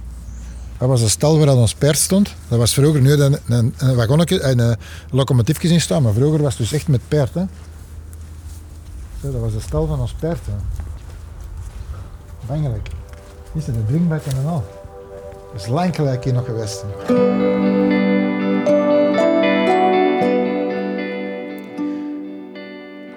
Dat 0.77 0.87
was 0.87 1.01
een 1.01 1.09
stal 1.09 1.39
waar 1.39 1.55
ons 1.55 1.73
paard 1.73 1.97
stond. 1.97 2.33
Dat 2.47 2.57
was 2.57 2.73
vroeger 2.73 3.01
nu 3.01 3.11
een, 3.11 3.37
een, 3.47 3.73
een 3.77 3.95
wagonnetje, 3.95 4.41
een, 4.43 4.59
een 4.59 4.77
locomotiefje 5.11 5.69
in 5.69 5.81
staan, 5.81 6.03
maar 6.03 6.13
vroeger 6.13 6.41
was 6.41 6.57
het 6.57 6.61
dus 6.61 6.73
echt 6.73 6.87
met 6.87 7.01
paard. 7.07 7.31
Zo, 9.21 9.31
dat 9.31 9.41
was 9.41 9.53
de 9.53 9.59
stal 9.59 9.87
van 9.87 9.99
ons 9.99 10.13
paard. 10.13 10.45
Hè. 10.45 10.53
Bangelijk. 12.47 12.89
Hier 13.53 13.61
zijn 13.61 13.75
de 13.75 13.85
drinkbekken 13.85 14.31
en 14.31 14.45
al. 14.45 14.63
Dat 15.51 15.61
is 15.61 15.67
lang 15.67 15.95
gelijk 15.95 16.23
hier 16.23 16.33
nog 16.33 16.45
geweest. 16.45 16.85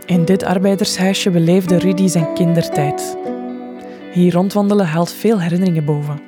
In 0.06 0.25
dit 0.25 0.42
arbeidershuisje 0.42 1.30
beleefde 1.30 1.78
Rudy 1.78 2.08
zijn 2.08 2.34
kindertijd. 2.34 3.16
Hier 4.12 4.32
rondwandelen 4.32 4.87
haalt 4.87 5.11
veel 5.11 5.40
herinneringen 5.40 5.84
boven. 5.84 6.20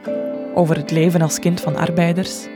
Over 0.54 0.76
het 0.76 0.90
leven 0.90 1.22
als 1.22 1.38
kind 1.38 1.60
van 1.60 1.76
arbeiders 1.76 2.46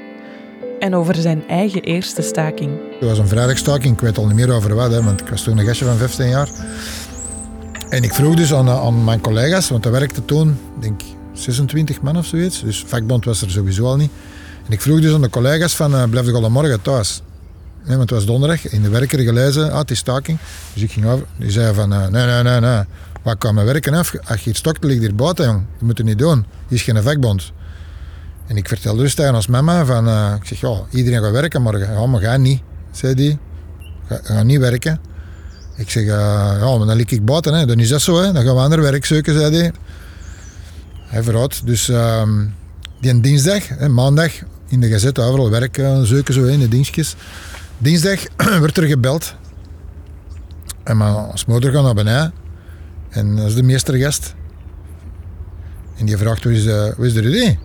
en 0.79 0.95
over 0.95 1.15
zijn 1.15 1.49
eigen 1.49 1.83
eerste 1.83 2.23
staking. 2.23 2.71
Het 2.99 3.09
was 3.09 3.19
een 3.19 3.29
vrijdagstaking, 3.29 3.95
ik 3.95 4.01
weet 4.01 4.19
al 4.19 4.27
niet 4.27 4.35
meer 4.35 4.53
over 4.53 4.75
wat, 4.75 4.91
hè, 4.91 5.03
want 5.03 5.21
ik 5.21 5.29
was 5.29 5.43
toen 5.43 5.59
een 5.59 5.67
gastje 5.67 5.85
van 5.85 5.97
15 5.97 6.29
jaar. 6.29 6.49
En 7.91 8.03
ik 8.03 8.15
vroeg 8.15 8.35
dus 8.35 8.55
aan, 8.55 8.69
aan 8.69 9.05
mijn 9.05 9.21
collega's, 9.21 9.69
want 9.69 9.83
dat 9.83 9.93
werkte 9.93 10.25
toen, 10.25 10.59
denk 10.81 11.01
26 11.33 12.03
man 12.03 12.17
of 12.17 12.27
zoiets. 12.27 12.63
Dus 12.63 12.85
vakbond 12.87 13.25
was 13.25 13.43
er 13.43 13.51
sowieso 13.51 13.85
al 13.85 13.97
niet. 13.97 14.11
En 14.67 14.73
ik 14.73 14.81
vroeg 14.81 15.01
dus 15.01 15.15
aan 15.15 15.21
de 15.21 15.31
collega's 15.31 15.77
van, 15.77 15.95
uh, 15.95 16.05
blijf 16.05 16.27
ik 16.27 16.35
al 16.35 16.51
morgen 16.51 16.83
thuis? 16.83 17.23
Nee, 17.85 17.97
want 17.97 18.11
het 18.11 18.19
was 18.19 18.27
donderdag, 18.27 18.69
in 18.69 18.83
de 18.83 18.89
werker 18.89 19.19
gelezen, 19.19 19.73
ah, 19.73 19.79
het 19.79 19.91
is 19.91 19.99
staking. 19.99 20.39
Dus 20.73 20.83
ik 20.83 20.93
ging 20.93 21.07
over, 21.07 21.27
die 21.37 21.51
zei 21.51 21.75
van, 21.75 21.93
uh, 21.93 22.07
nee, 22.07 22.27
nee, 22.27 22.43
nee, 22.43 22.61
nee. 22.61 22.83
Wat 23.23 23.39
kan 23.39 23.55
mijn 23.55 23.67
werken 23.67 23.95
af? 23.95 24.15
Als 24.25 24.39
je 24.39 24.45
hier 24.45 24.55
stokt, 24.55 24.85
ligt 24.85 25.01
hier 25.01 25.15
buiten, 25.15 25.45
jong. 25.45 25.65
Je 25.79 25.85
moet 25.85 25.99
het 25.99 26.07
niet 26.07 26.19
doen. 26.19 26.45
Hier 26.69 26.79
is 26.79 26.83
geen 26.83 27.03
vakbond. 27.03 27.53
En 28.47 28.57
ik 28.57 28.69
vertelde 28.69 29.03
dus 29.03 29.15
tegen 29.15 29.35
als 29.35 29.47
mama 29.47 29.85
van, 29.85 30.09
uh, 30.09 30.35
ik 30.41 30.47
zeg, 30.47 30.61
ja, 30.61 30.81
iedereen 30.91 31.23
gaat 31.23 31.33
werken 31.33 31.63
morgen. 31.63 31.93
Ja, 31.93 32.07
maar 32.07 32.21
ga 32.21 32.37
niet, 32.37 32.61
zei 32.91 33.15
die. 33.15 33.39
Ga, 34.07 34.21
ga 34.23 34.43
niet 34.43 34.59
werken. 34.59 35.01
Ik 35.81 35.91
zeg, 35.91 36.03
uh, 36.03 36.09
ja, 36.61 36.77
maar 36.77 36.87
dan 36.87 36.97
lig 36.97 37.11
ik 37.11 37.25
buiten, 37.25 37.55
hè. 37.55 37.67
dan 37.67 37.79
is 37.79 37.89
dat 37.89 38.01
zo, 38.01 38.23
hè. 38.23 38.33
dan 38.33 38.45
gaan 38.45 38.55
we 38.55 38.61
ander 38.61 38.83
werk 38.83 39.05
zoeken, 39.05 39.35
zei 39.35 39.57
hij. 39.57 39.73
Hij. 41.05 41.49
Dus 41.65 41.89
uh, 41.89 42.23
die 43.01 43.21
dinsdag, 43.21 43.89
maandag, 43.89 44.33
in 44.69 44.81
de 44.81 44.89
gazette 44.89 45.21
overal 45.21 45.51
werk 45.51 45.79
uh, 45.79 46.01
zoeken, 46.01 46.35
zo 46.35 46.45
in 46.45 46.59
de 46.59 46.69
dienstjes. 46.69 47.17
Dinsdag 47.79 48.21
werd 48.65 48.77
er 48.77 48.87
gebeld. 48.87 49.35
En 50.83 50.97
mijn 50.97 51.27
moeder 51.47 51.73
gaat 51.73 51.83
naar 51.83 51.95
beneden. 51.95 52.33
En 53.09 53.37
dat 53.37 53.47
is 53.47 53.55
de 53.55 53.63
meestergast. 53.63 54.35
En 55.97 56.07
die 56.07 56.17
vraagt, 56.17 56.45
hoe 56.45 56.53
is 56.53 56.65
de, 56.65 56.95
is 56.99 57.13
de 57.13 57.21
Rudy? 57.21 57.57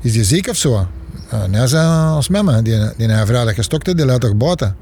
Is 0.00 0.12
die 0.12 0.24
ziek 0.24 0.48
of 0.48 0.56
zo? 0.56 0.88
Uh, 1.34 1.44
nee, 1.44 1.66
zei 1.66 1.86
als 1.86 2.28
mama. 2.28 2.62
Die, 2.62 2.92
die 2.96 3.12
heeft 3.12 3.26
vrijdag 3.26 3.54
gestokt, 3.54 3.96
die 3.96 4.04
laat 4.04 4.20
toch 4.20 4.36
buiten. 4.36 4.76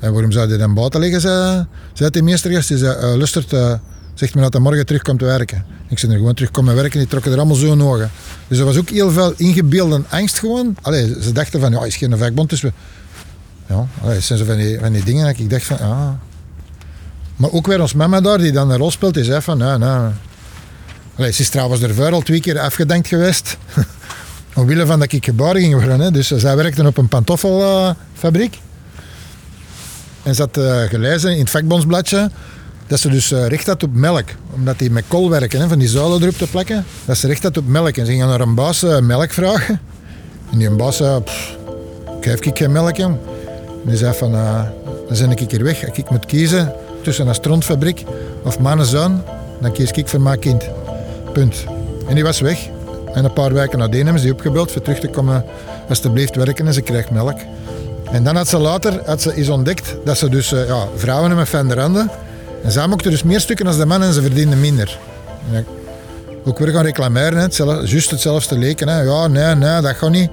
En 0.00 0.12
waarom 0.12 0.32
zou 0.32 0.48
die 0.48 0.56
dan 0.56 0.74
buiten 0.74 1.00
liggen, 1.00 1.20
zei, 1.20 1.66
zei 1.92 2.10
die 2.10 2.22
meestergast. 2.22 2.68
Die 2.68 2.78
uh, 2.78 3.14
lustert, 3.16 3.52
uh, 3.52 3.72
zegt 4.14 4.34
me 4.34 4.40
dat 4.40 4.52
hij 4.52 4.62
morgen 4.62 4.86
terugkomt 4.86 5.18
te 5.18 5.24
werken. 5.24 5.64
Ik 5.88 5.98
zei 5.98 6.12
er 6.12 6.18
gewoon 6.18 6.34
terugkomen 6.34 6.74
werken, 6.74 6.98
die 6.98 7.08
trokken 7.08 7.32
er 7.32 7.38
allemaal 7.38 7.56
zo 7.56 7.72
in 7.72 7.82
ogen. 7.82 8.10
Dus 8.48 8.58
er 8.58 8.64
was 8.64 8.76
ook 8.76 8.88
heel 8.88 9.10
veel 9.10 9.32
ingebeelde 9.36 10.02
angst 10.08 10.38
gewoon. 10.38 10.76
Allee, 10.82 11.16
ze 11.22 11.32
dachten 11.32 11.60
van, 11.60 11.72
ja, 11.72 11.84
is 11.84 11.96
geen 11.96 12.18
vakbond, 12.18 12.50
dus 12.50 12.60
we... 12.60 12.72
Ja, 13.66 13.86
zijn 14.20 14.38
zo 14.38 14.44
van 14.44 14.56
die, 14.56 14.78
van 14.78 14.92
die 14.92 15.04
dingen 15.04 15.28
ik 15.28 15.50
dacht 15.50 15.64
van, 15.64 15.78
ah. 15.78 16.10
Maar 17.36 17.52
ook 17.52 17.66
weer 17.66 17.80
ons 17.80 17.94
mama 17.94 18.20
daar, 18.20 18.38
die 18.38 18.52
dan 18.52 18.70
een 18.70 18.76
rol 18.76 18.90
speelt, 18.90 19.14
die 19.14 19.24
zei 19.24 19.42
van, 19.42 19.58
nou, 19.58 19.78
nou... 19.78 20.12
Allee, 21.16 21.32
ze 21.32 21.42
is 21.42 21.48
trouwens 21.48 21.82
er 21.82 22.12
al 22.12 22.20
twee 22.20 22.40
keer 22.40 22.58
afgedankt 22.58 23.08
geweest. 23.08 23.56
Omwille 24.54 24.86
van 24.86 24.98
dat 24.98 25.12
ik 25.12 25.24
geboren 25.24 25.60
ging 25.60 25.74
worden. 25.74 26.12
Dus 26.12 26.26
zij 26.26 26.56
werkte 26.56 26.86
op 26.86 26.96
een 26.96 27.08
pantoffelfabriek. 27.08 28.58
En 30.28 30.34
ze 30.34 30.42
had 30.42 30.56
uh, 30.56 30.80
gelezen 30.82 31.32
in 31.32 31.38
het 31.38 31.50
vakbondsbladje 31.50 32.30
dat 32.86 32.98
ze 33.00 33.08
dus 33.08 33.32
uh, 33.32 33.46
recht 33.46 33.66
had 33.66 33.82
op 33.82 33.94
melk. 33.94 34.28
Omdat 34.54 34.78
die 34.78 34.90
met 34.90 35.04
kool 35.08 35.30
werken, 35.30 35.60
hè, 35.60 35.68
van 35.68 35.78
die 35.78 35.88
zuilen 35.88 36.22
erop 36.22 36.34
te 36.34 36.46
plakken. 36.46 36.84
Dat 37.04 37.16
ze 37.16 37.26
recht 37.26 37.42
had 37.42 37.56
op 37.56 37.66
melk. 37.66 37.96
En 37.96 38.06
ze 38.06 38.12
gingen 38.12 38.28
naar 38.28 38.40
een 38.40 38.54
baas 38.54 38.82
uh, 38.82 38.98
melk 38.98 39.30
vragen. 39.30 39.80
En 40.52 40.58
die 40.58 40.70
baas 40.70 40.96
zei, 40.96 41.22
geef 42.20 42.40
ik 42.40 42.58
geen 42.58 42.72
melk, 42.72 42.96
jong. 42.96 43.16
En 43.84 43.88
die 43.88 43.96
zei 43.96 44.14
van, 44.14 44.32
dan 44.32 45.18
ben 45.18 45.30
ik 45.30 45.50
hier 45.50 45.64
weg. 45.64 45.84
Ik 45.84 46.10
moet 46.10 46.26
kiezen 46.26 46.72
tussen 47.02 47.26
een 47.26 47.34
strontfabriek 47.34 48.04
of 48.44 48.58
zoon, 48.80 49.22
dan 49.60 49.72
kies 49.72 49.90
ik 49.90 50.08
voor 50.08 50.20
mijn 50.20 50.38
kind. 50.38 50.64
Punt. 51.32 51.64
En 52.08 52.14
die 52.14 52.24
was 52.24 52.40
weg. 52.40 52.68
En 53.14 53.24
een 53.24 53.32
paar 53.32 53.52
weken 53.52 53.78
nadien 53.78 54.02
hebben 54.02 54.18
ze 54.18 54.24
die 54.24 54.34
opgebeld 54.34 54.72
voor 54.72 54.82
terug 54.82 54.98
te 54.98 55.08
komen 55.08 55.44
alsjeblieft 55.88 56.36
werken 56.36 56.66
en 56.66 56.74
ze 56.74 56.80
krijgt 56.80 57.10
melk. 57.10 57.38
En 58.12 58.24
dan 58.24 58.36
had 58.36 58.48
ze 58.48 58.58
later 58.58 59.00
had 59.04 59.22
ze 59.22 59.34
eens 59.34 59.48
ontdekt 59.48 59.96
dat 60.04 60.18
ze 60.18 60.28
dus 60.28 60.52
uh, 60.52 60.66
ja, 60.66 60.86
vrouwen 60.96 61.28
hebben 61.28 61.46
fijne 61.46 61.80
handen. 61.80 62.10
En 62.64 62.72
zij 62.72 62.86
mochten 62.86 63.10
dus 63.10 63.22
meer 63.22 63.40
stukken 63.40 63.66
als 63.66 63.76
de 63.76 63.86
man 63.86 64.02
en 64.02 64.12
ze 64.12 64.22
verdienden 64.22 64.60
minder. 64.60 64.98
En 65.52 65.66
ook 66.44 66.58
weer 66.58 66.68
gaan 66.68 66.84
reclameren, 66.84 67.38
het 67.38 67.56
juist 67.84 68.10
hetzelfde 68.10 68.58
leken. 68.58 68.88
Hè. 68.88 69.00
Ja, 69.00 69.26
nee, 69.26 69.54
nee, 69.54 69.80
dat 69.80 69.96
gaat 69.96 70.10
niet. 70.10 70.30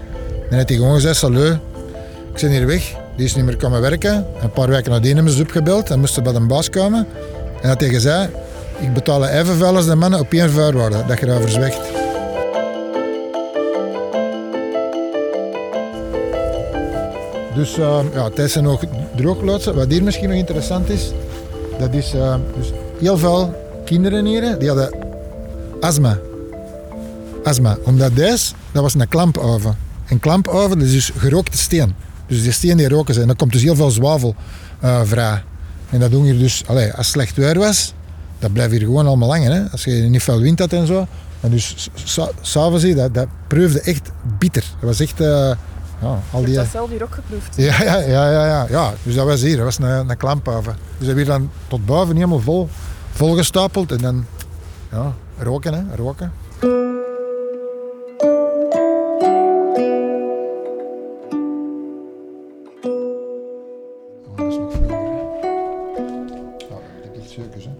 Dan 0.50 0.58
heeft 0.58 0.70
hij 0.70 0.77
gewoon 0.77 0.94
gezegd, 0.94 1.15
salut, 1.15 1.58
ik 2.34 2.41
ben 2.41 2.50
hier 2.50 2.65
weg. 2.65 2.94
Die 3.15 3.25
is 3.25 3.36
niet 3.36 3.46
meer 3.46 3.58
komen 3.58 3.82
werken. 3.82 4.25
Een 4.41 4.51
paar 4.51 4.67
weken 4.67 4.91
nadien 4.91 5.15
hebben 5.15 5.34
ze 5.34 5.41
opgebeld 5.41 5.89
en 5.89 6.00
moesten 6.00 6.24
bij 6.24 6.34
een 6.34 6.48
baas 6.48 6.70
komen. 6.70 7.08
En 7.62 7.70
had 7.70 7.79
hij 7.79 7.89
gezegd, 7.89 8.29
ik 8.79 8.94
betaal 8.94 9.25
evenveel 9.25 9.75
als 9.75 9.86
de 9.86 9.96
mannen 9.96 10.20
op 10.20 10.34
één 10.34 10.51
voorwaarde, 10.51 10.98
dat 11.08 11.20
je 11.20 11.44
zwijgt. 11.48 12.05
Dus 17.56 17.78
uh, 17.78 18.00
ja, 18.14 18.30
tijdens 18.30 18.56
nog. 18.56 18.84
Wat 19.74 19.90
hier 19.90 20.04
misschien 20.04 20.30
nog 20.30 20.38
interessant 20.38 20.90
is, 20.90 21.12
dat 21.80 21.94
is 21.94 22.14
uh, 22.16 22.36
dus 22.58 22.72
heel 23.00 23.18
veel 23.18 23.54
kinderen 23.86 24.26
hier, 24.26 24.60
die 24.60 24.68
hadden 24.68 24.98
astma. 25.80 26.18
Astma. 27.44 27.78
Omdat 27.84 28.16
deze, 28.16 28.54
dat 28.72 28.82
was 28.82 28.94
een 28.94 29.08
klampoven. 29.08 29.78
Een 30.10 30.20
klampoven, 30.20 30.80
dat 30.80 30.88
is 30.88 30.94
dus 30.94 31.12
gerookte 31.18 31.58
steen. 31.58 31.96
Dus 32.28 32.44
die 32.44 32.52
steen 32.52 32.78
die 32.78 32.90
roken 32.90 33.14
zijn. 33.14 33.28
Dan 33.28 33.36
komt 33.36 33.52
dus 33.52 33.62
heel 33.62 33.76
veel 33.76 33.92
zwavel 33.92 34.36
uh, 34.84 35.02
vrij. 35.04 35.44
En 35.90 36.00
dat 36.00 36.12
doen 36.12 36.24
hier 36.24 36.38
dus, 36.38 36.64
allez, 36.68 36.94
als 36.94 37.10
slecht 37.10 37.36
weer 37.36 37.58
was, 37.60 37.94
dat 38.40 38.54
blijft 38.54 38.72
hier 38.72 38.82
gewoon 38.82 39.08
allemaal 39.08 39.30
hangen. 39.30 39.52
Hè? 39.52 39.70
Als 39.72 39.84
je 39.84 39.92
niet 39.92 40.24
veel 40.24 40.40
wind 40.40 40.60
had 40.60 40.74
en 40.74 40.88
zo. 40.88 41.08
En 41.40 41.50
dus 41.50 41.90
s'avonds, 42.42 42.94
dat, 42.96 43.14
dat 43.14 43.28
proefde 43.48 43.82
echt 43.82 44.12
bitter. 44.40 44.64
Dat 44.80 44.90
was 44.90 45.00
echt... 45.00 45.22
Uh, 45.22 45.52
ja, 46.02 46.20
al 46.32 46.46
die, 46.46 46.56
dat 46.56 46.68
zelf 46.68 46.90
hier 46.90 47.04
ook 47.04 47.14
geproefd. 47.14 47.56
Ja, 47.56 47.84
ja, 47.84 47.98
ja, 47.98 48.32
ja, 48.32 48.46
ja, 48.46 48.66
ja. 48.70 48.94
Dus 49.04 49.16
dat 49.16 49.25
was 49.25 49.42
hier, 49.42 49.56
dat 49.56 49.66
was 49.66 49.78
een, 49.78 50.10
een 50.10 50.18
klamphaven. 50.18 50.75
Dus 50.98 51.08
dat 51.08 51.16
weer 51.16 51.25
dan 51.25 51.50
tot 51.68 51.86
boven 51.86 52.16
helemaal 52.16 52.40
vol, 52.40 52.70
volgestapeld 53.12 53.92
en 53.92 53.98
dan 53.98 54.25
ja, 54.92 55.14
roken, 55.38 55.74
hè, 55.74 55.96
roken. 55.96 56.32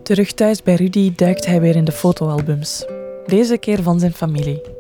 Terug 0.04 0.34
thuis 0.34 0.64
bij 0.64 0.76
Rudy 0.76 1.14
duikt 1.16 1.46
hij 1.46 1.62
weer 1.62 1.76
in 1.76 1.86
de 1.86 1.92
fotoalbums. 1.92 2.86
Deze 3.26 3.58
keer 3.58 3.84
van 3.84 4.00
zijn 4.00 4.14
familie. 4.14 4.75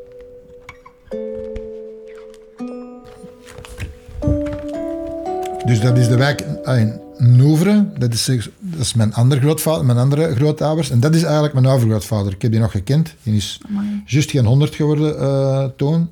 Dus 5.65 5.79
dat 5.81 5.98
is 5.98 6.07
de 6.07 6.17
wijk 6.17 6.41
in 6.65 7.00
Nouvre. 7.17 7.86
Dat 7.98 8.13
is, 8.13 8.25
dat 8.60 8.79
is 8.79 8.93
mijn 8.93 9.13
andere 9.13 9.41
grootvader, 9.41 9.86
mijn 9.86 9.98
andere 9.98 10.36
grootouders. 10.36 10.89
En 10.89 11.00
dat 11.00 11.15
is 11.15 11.24
eigenlijk 11.24 11.53
mijn 11.53 11.67
overgrootvader. 11.67 12.34
Ik 12.34 12.41
heb 12.41 12.51
die 12.51 12.60
nog 12.60 12.72
gekend. 12.72 13.13
Die 13.24 13.36
is 13.36 13.62
juist 14.05 14.31
geen 14.31 14.45
100 14.45 14.75
geworden 14.75 15.15
uh, 15.15 15.65
toen. 15.77 16.10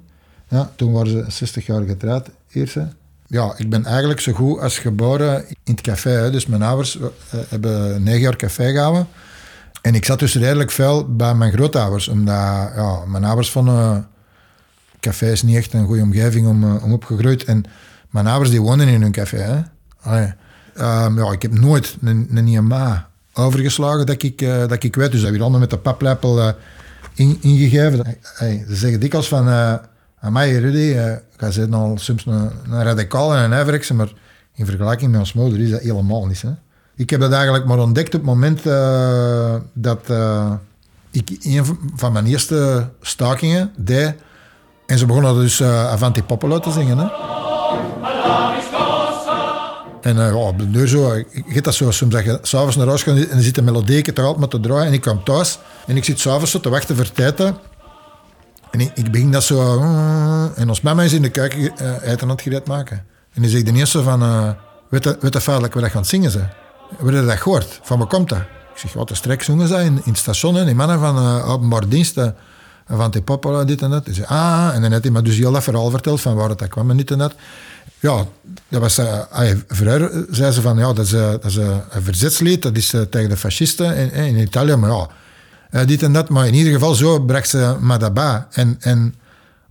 Ja, 0.47 0.71
toen 0.75 0.91
waren 0.91 1.11
ze 1.11 1.25
60 1.27 1.65
jaar 1.65 1.81
getrouwd, 1.81 2.29
eerst. 2.51 2.77
Ja, 3.27 3.53
ik 3.57 3.69
ben 3.69 3.85
eigenlijk 3.85 4.19
zo 4.19 4.31
goed 4.31 4.59
als 4.59 4.77
geboren 4.77 5.45
in 5.47 5.73
het 5.73 5.81
café. 5.81 6.09
Hè. 6.09 6.31
Dus 6.31 6.45
mijn 6.45 6.61
ouders 6.61 6.95
uh, 6.95 7.05
hebben 7.49 8.03
negen 8.03 8.21
jaar 8.21 8.35
café 8.35 8.71
gehouden. 8.71 9.07
En 9.81 9.95
ik 9.95 10.05
zat 10.05 10.19
dus 10.19 10.35
redelijk 10.35 10.71
veel 10.71 11.15
bij 11.15 11.35
mijn 11.35 11.51
grootouders. 11.51 12.07
Omdat 12.07 12.35
ja, 12.75 13.05
mijn 13.07 13.23
ouders 13.23 13.49
vonden... 13.49 14.07
café 14.99 15.31
is 15.31 15.43
niet 15.43 15.55
echt 15.55 15.73
een 15.73 15.85
goede 15.85 16.01
omgeving 16.01 16.47
om, 16.47 16.77
om 16.77 16.93
opgegroeid. 16.93 17.43
En 17.43 17.65
mijn 18.13 18.27
ouders 18.27 18.49
die 18.49 18.61
wonen 18.61 18.87
in 18.87 19.01
hun 19.01 19.11
café. 19.11 19.37
Hè. 19.37 20.23
Um, 20.79 21.17
ja, 21.17 21.31
ik 21.31 21.41
heb 21.41 21.59
nooit 21.59 21.97
een, 22.01 22.27
een 22.33 22.47
IMA 22.47 23.09
overgeslagen 23.33 24.05
dat 24.05 24.23
ik, 24.23 24.41
uh, 24.41 24.67
dat 24.67 24.83
ik 24.83 24.95
weet. 24.95 25.11
Dus 25.11 25.21
dat 25.21 25.31
we 25.31 25.41
allemaal 25.41 25.59
met 25.59 25.69
de 25.69 25.77
paplepel 25.77 26.53
in, 27.13 27.37
ingegeven. 27.41 28.17
Ze 28.67 28.75
zeggen 28.75 28.99
dikwijls 28.99 29.27
van... 29.27 29.47
Uh, 29.47 29.73
aan 30.19 30.33
mij, 30.33 30.55
Rudy, 30.57 30.77
uh, 30.77 31.51
zei 31.51 31.71
al 31.71 31.97
soms 31.97 32.25
een, 32.25 32.49
een 32.69 32.83
radicaal 32.83 33.35
en 33.35 33.51
een 33.51 33.95
maar 33.95 34.11
In 34.53 34.65
vergelijking 34.65 35.11
met 35.11 35.19
ons 35.19 35.33
moeder 35.33 35.59
is 35.59 35.69
dat 35.69 35.81
helemaal 35.81 36.25
niet. 36.25 36.41
Hè. 36.41 36.49
Ik 36.95 37.09
heb 37.09 37.19
dat 37.19 37.31
eigenlijk 37.31 37.65
maar 37.65 37.79
ontdekt 37.79 38.15
op 38.15 38.21
het 38.21 38.29
moment 38.29 38.63
dat 39.73 40.11
ik 41.11 41.37
een 41.41 41.77
van 41.95 42.11
mijn 42.11 42.25
eerste 42.25 42.89
stakingen 43.01 43.71
deed. 43.77 44.13
En 44.85 44.97
ze 44.97 45.05
begonnen 45.05 45.35
dus 45.35 45.63
Avanti 45.63 46.23
Popolo 46.23 46.59
te 46.59 46.71
zingen. 46.71 46.97
Hè. 46.97 47.32
En 50.01 50.17
uh, 50.17 50.47
op 50.47 50.59
de 50.59 50.71
deur 50.71 50.87
zo, 50.87 51.13
ik 51.45 51.63
dat 51.63 51.73
zo 51.73 51.91
soms 51.91 52.13
dat 52.13 52.23
je 52.23 52.39
s'avonds 52.41 52.75
naar 52.75 52.87
huis 52.87 53.03
gaat 53.03 53.15
en 53.15 53.37
er 53.37 53.43
zit 53.43 53.57
een 53.57 53.63
melodie 53.63 54.13
toch 54.13 54.25
altijd 54.25 54.49
te 54.49 54.59
draaien. 54.59 54.87
En 54.87 54.93
ik 54.93 55.01
kwam 55.01 55.23
thuis 55.23 55.59
en 55.87 55.97
ik 55.97 56.03
zit 56.03 56.19
s'avonds 56.19 56.51
zo 56.51 56.59
te 56.59 56.69
wachten 56.69 56.95
voor 56.95 57.11
tijd. 57.11 57.39
En 57.39 58.79
ik, 58.79 58.91
ik 58.93 59.11
begin 59.11 59.31
dat 59.31 59.43
zo... 59.43 59.77
Uh, 59.77 60.45
en 60.55 60.69
ons 60.69 60.81
mama 60.81 61.03
is 61.03 61.13
in 61.13 61.21
de 61.21 61.29
keuken 61.29 61.59
uh, 61.59 61.69
eten 62.01 62.21
aan 62.21 62.29
het 62.29 62.41
gereed 62.41 62.67
maken. 62.67 63.05
En 63.33 63.41
die 63.41 63.51
zegt 63.51 63.65
de 63.65 63.73
eerste 63.73 64.03
van... 64.03 64.23
Uh, 64.23 64.49
weet 64.89 65.03
je, 65.03 65.17
weet 65.19 65.33
dat 65.33 65.71
dat 65.73 65.91
gaan 65.91 66.05
zingen? 66.05 66.31
Hebben 66.95 67.15
je 67.15 67.25
dat 67.25 67.37
gehoord? 67.37 67.79
Van 67.83 67.97
waar 67.97 68.07
komt 68.07 68.29
dat? 68.29 68.39
Ik 68.73 68.79
zeg, 68.79 68.93
wat 68.93 69.07
de 69.07 69.15
strek 69.15 69.43
zongen 69.43 69.67
ze 69.67 69.75
in, 69.75 69.83
in 69.83 70.01
het 70.11 70.17
station. 70.17 70.65
Die 70.65 70.75
mannen 70.75 70.99
van 70.99 71.17
uh, 71.17 71.49
openbaar 71.49 71.87
diensten. 71.87 72.35
Van 72.97 73.11
die 73.11 73.21
papa, 73.21 73.63
dit 73.63 73.81
en 73.81 73.89
dat. 73.89 74.03
Zei, 74.11 74.25
ah, 74.29 74.71
en 74.73 74.81
dan 74.81 74.91
heeft 74.91 75.03
hij 75.03 75.11
me 75.11 75.21
dus 75.21 75.37
heel 75.37 75.51
dat 75.51 75.63
verhaal 75.63 75.89
verteld 75.89 76.21
van 76.21 76.35
waar 76.35 76.49
het 76.49 76.67
kwam 76.67 76.89
en 76.89 76.97
dit 76.97 77.11
en 77.11 77.17
dat. 77.17 77.35
Ja, 77.99 78.25
dat 78.67 78.81
was, 78.81 78.99
uh, 78.99 79.19
vroeger 79.67 80.25
zei 80.29 80.51
ze 80.51 80.61
van, 80.61 80.77
ja, 80.77 80.93
dat 80.93 81.05
is, 81.05 81.13
uh, 81.13 81.31
dat 81.31 81.45
is 81.45 81.55
een 81.55 82.03
verzetslied, 82.03 82.61
dat 82.61 82.77
is 82.77 82.89
tegen 82.89 83.29
de 83.29 83.37
fascisten 83.37 83.95
in, 83.95 84.11
in 84.11 84.37
Italië, 84.37 84.75
maar 84.75 85.07
ja, 85.71 85.85
dit 85.85 86.03
en 86.03 86.13
dat. 86.13 86.29
Maar 86.29 86.47
in 86.47 86.53
ieder 86.53 86.73
geval, 86.73 86.93
zo 86.93 87.19
bracht 87.19 87.49
ze 87.49 87.75
Madaba. 87.79 88.47
En, 88.51 88.75
en 88.79 89.15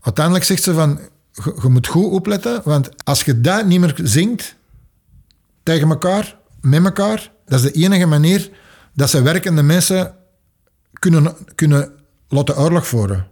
uiteindelijk 0.00 0.44
zegt 0.44 0.62
ze 0.62 0.74
van, 0.74 1.00
je 1.34 1.68
moet 1.68 1.86
goed 1.86 2.12
opletten, 2.12 2.60
want 2.64 2.88
als 3.04 3.22
je 3.22 3.40
dat 3.40 3.66
niet 3.66 3.80
meer 3.80 3.94
zingt 4.02 4.54
tegen 5.62 5.88
elkaar, 5.88 6.36
met 6.60 6.84
elkaar, 6.84 7.30
dat 7.46 7.64
is 7.64 7.72
de 7.72 7.80
enige 7.80 8.06
manier 8.06 8.50
dat 8.94 9.10
ze 9.10 9.22
werkende 9.22 9.62
mensen 9.62 10.14
kunnen, 10.92 11.36
kunnen 11.54 11.92
laten 12.32 12.58
oorlog 12.58 12.86
voeren. 12.86 13.26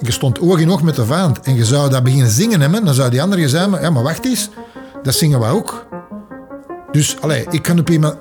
Je 0.00 0.12
stond 0.12 0.40
oog 0.40 0.58
in 0.58 0.70
oog 0.70 0.82
met 0.82 0.96
de 0.96 1.04
vijand 1.04 1.40
en 1.40 1.54
je 1.54 1.64
zou 1.64 1.90
dat 1.90 2.02
beginnen 2.02 2.30
zingen 2.30 2.60
hebben, 2.60 2.84
dan 2.84 2.94
zou 2.94 3.10
die 3.10 3.22
andere 3.22 3.48
zeggen, 3.48 3.80
ja 3.80 3.90
maar 3.90 4.02
wacht 4.02 4.24
eens, 4.24 4.50
dat 5.02 5.14
zingen 5.14 5.40
we 5.40 5.46
ook. 5.46 5.86
Dus 6.90 7.20
allee, 7.20 7.46
ik 7.50 7.62
kan 7.62 7.78
op 7.78 7.90
iemand... 7.90 8.16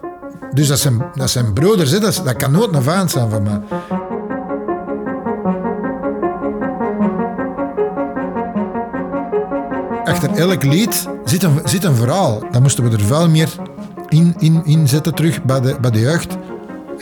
Dus 0.54 0.68
dat 0.68 0.80
zijn, 0.80 1.06
dat 1.16 1.30
zijn 1.30 1.54
broeders, 1.54 1.92
hè, 1.92 2.00
dat, 2.00 2.36
kan 2.36 2.52
nooit 2.52 2.76
een 2.76 2.84
vijand 2.84 3.12
zijn 3.12 3.30
van 3.30 3.44
mij. 3.44 3.62
Achter 10.04 10.32
elk 10.36 10.64
lied 10.64 11.08
zit 11.26 11.44
een, 11.44 11.60
zit 11.64 11.84
een 11.84 11.96
verhaal. 11.96 12.44
Dan 12.52 12.62
moesten 12.62 12.84
we 12.84 12.98
er 12.98 13.04
veel 13.04 13.30
meer 13.30 13.50
in, 14.08 14.36
in, 14.38 14.62
in 14.66 14.88
zetten 14.88 15.16
terug 15.16 15.44
bij 15.44 15.62
de, 15.62 15.78
bij 15.82 15.92
de 15.92 16.00
jeugd. 16.00 16.38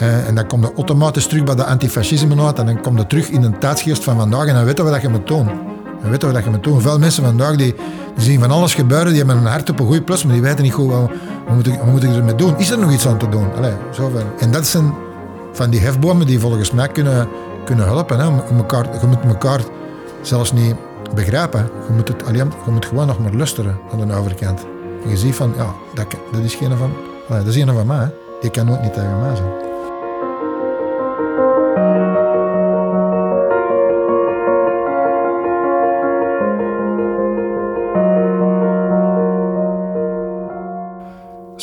Uh, 0.01 0.27
en 0.27 0.35
dan 0.35 0.47
komt 0.47 0.65
je 0.65 0.73
automatisch 0.75 1.27
terug 1.27 1.43
bij 1.43 1.55
de 1.55 1.63
antifascisme 1.63 2.43
uit. 2.45 2.59
En 2.59 2.65
dan 2.65 2.81
komt 2.81 2.99
je 2.99 3.07
terug 3.07 3.29
in 3.29 3.41
de 3.41 3.51
tijdsgeest 3.59 4.03
van 4.03 4.17
vandaag. 4.17 4.47
En 4.47 4.53
dan 4.53 4.65
weten 4.65 4.85
we 4.85 4.91
dat 4.91 5.01
je 5.01 5.09
moet 5.09 5.27
doen. 5.27 5.45
Dan 6.01 6.09
weten 6.09 6.27
we 6.27 6.33
dat 6.33 6.43
je 6.43 6.49
moet 6.49 6.63
doen. 6.63 6.81
Veel 6.81 6.99
mensen 6.99 7.23
vandaag 7.23 7.55
die, 7.55 7.75
zien 8.17 8.39
van 8.39 8.51
alles 8.51 8.73
gebeuren. 8.73 9.07
Die 9.07 9.17
hebben 9.17 9.37
een 9.37 9.45
hart 9.45 9.69
op 9.69 9.79
een 9.79 9.85
goede 9.85 10.01
plus. 10.01 10.23
Maar 10.23 10.33
die 10.33 10.41
weten 10.41 10.63
niet 10.63 10.73
goed 10.73 10.91
wat, 10.91 11.09
wat, 11.45 11.55
moet, 11.55 11.67
ik, 11.67 11.73
wat 11.73 11.85
moet 11.85 12.03
ik 12.03 12.15
ermee 12.15 12.35
doen. 12.35 12.57
Is 12.57 12.69
er 12.69 12.79
nog 12.79 12.91
iets 12.91 13.07
aan 13.07 13.17
te 13.17 13.29
doen? 13.29 13.55
Allee. 13.55 13.73
En 14.39 14.51
dat 14.51 14.67
zijn 14.67 14.93
van 15.51 15.69
die 15.69 15.79
hefbomen 15.79 16.27
die 16.27 16.39
volgens 16.39 16.71
mij 16.71 16.87
kunnen, 16.87 17.27
kunnen 17.65 17.85
helpen. 17.85 18.19
Hè. 18.19 18.27
Om 18.27 18.57
elkaar, 18.57 18.85
je 19.01 19.07
moet 19.07 19.23
elkaar 19.27 19.61
zelfs 20.21 20.51
niet 20.51 20.75
begrijpen. 21.13 21.69
Je 21.87 21.93
moet, 21.93 22.07
het, 22.07 22.25
alleen, 22.25 22.51
je 22.65 22.71
moet 22.71 22.85
gewoon 22.85 23.07
nog 23.07 23.19
maar 23.19 23.33
luisteren 23.33 23.77
aan 23.91 24.07
de 24.07 24.13
overkant. 24.13 24.65
En 25.03 25.09
je 25.09 25.17
ziet 25.17 25.35
van, 25.35 25.53
ja, 25.57 25.73
dat, 25.93 26.05
dat 26.31 26.43
is 26.43 26.55
geen 26.55 26.77
van, 26.77 26.91
dat 27.27 27.45
is 27.45 27.55
een 27.55 27.73
van 27.73 27.87
mij. 27.87 28.11
Die 28.41 28.49
kan 28.49 28.65
nooit 28.65 28.81
niet 28.81 28.93
tegen 28.93 29.19
mij 29.19 29.35
zijn. 29.35 29.66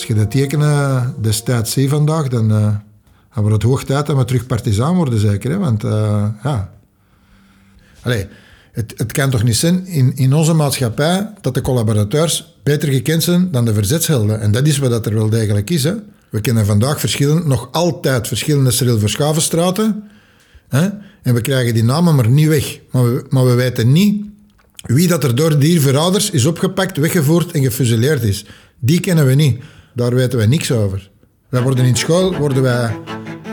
Als 0.05 0.13
je 0.13 0.23
de 0.23 0.29
tekenen 0.29 1.15
destijds 1.21 1.73
ziet 1.73 1.89
vandaag, 1.89 2.29
dan 2.29 2.51
uh, 2.51 2.77
hebben 3.29 3.51
we 3.51 3.53
het 3.53 3.63
hoog 3.63 3.85
tijd 3.85 4.07
dat 4.07 4.17
we 4.17 4.25
terug 4.25 4.47
partizaan 4.47 4.97
worden, 4.97 5.19
zeker. 5.19 5.51
Hè? 5.51 5.59
Want 5.59 5.85
uh, 5.85 6.27
ja. 6.43 6.73
Allee, 8.03 8.27
het, 8.73 8.95
het 8.97 9.13
kan 9.13 9.31
toch 9.31 9.43
niet 9.43 9.57
zijn 9.57 9.87
in, 9.87 10.17
in 10.17 10.35
onze 10.35 10.53
maatschappij 10.53 11.31
dat 11.41 11.55
de 11.55 11.61
collaborateurs 11.61 12.57
beter 12.63 12.89
gekend 12.89 13.23
zijn 13.23 13.51
dan 13.51 13.65
de 13.65 13.75
verzetshelden. 13.75 14.41
En 14.41 14.53
dat 14.53 14.67
is 14.67 14.79
wat 14.79 14.91
dat 14.91 15.07
er 15.07 15.15
wel 15.15 15.29
degelijk 15.29 15.71
is. 15.71 15.83
We 16.31 16.41
kennen 16.41 16.67
vandaag 16.67 17.01
verschillende, 17.01 17.47
nog 17.47 17.69
altijd 17.73 18.29
verschillende 18.29 18.71
Cyril 18.71 18.99
Verschavenstraten. 18.99 20.03
Hè? 20.69 20.89
En 21.23 21.35
we 21.35 21.41
krijgen 21.41 21.75
die 21.75 21.85
namen 21.85 22.15
maar 22.15 22.29
niet 22.29 22.49
weg. 22.49 22.81
Maar 22.91 23.05
we, 23.05 23.25
maar 23.29 23.45
we 23.45 23.55
weten 23.55 23.93
niet 23.93 24.25
wie 24.87 25.09
dat 25.09 25.25
er 25.25 25.35
door 25.35 25.59
die 25.59 25.81
verouders 25.81 26.31
is 26.31 26.45
opgepakt, 26.45 26.97
weggevoerd 26.97 27.51
en 27.51 27.63
gefusileerd 27.63 28.23
is. 28.23 28.45
Die 28.79 29.01
kennen 29.01 29.27
we 29.27 29.35
niet. 29.35 29.63
Daar 29.95 30.15
weten 30.15 30.39
wij 30.39 30.47
niks 30.47 30.73
over. 30.73 31.11
Wij 31.49 31.63
worden 31.63 31.85
in 31.85 31.97
school 31.97 32.37
worden 32.37 32.63
wij 32.63 32.97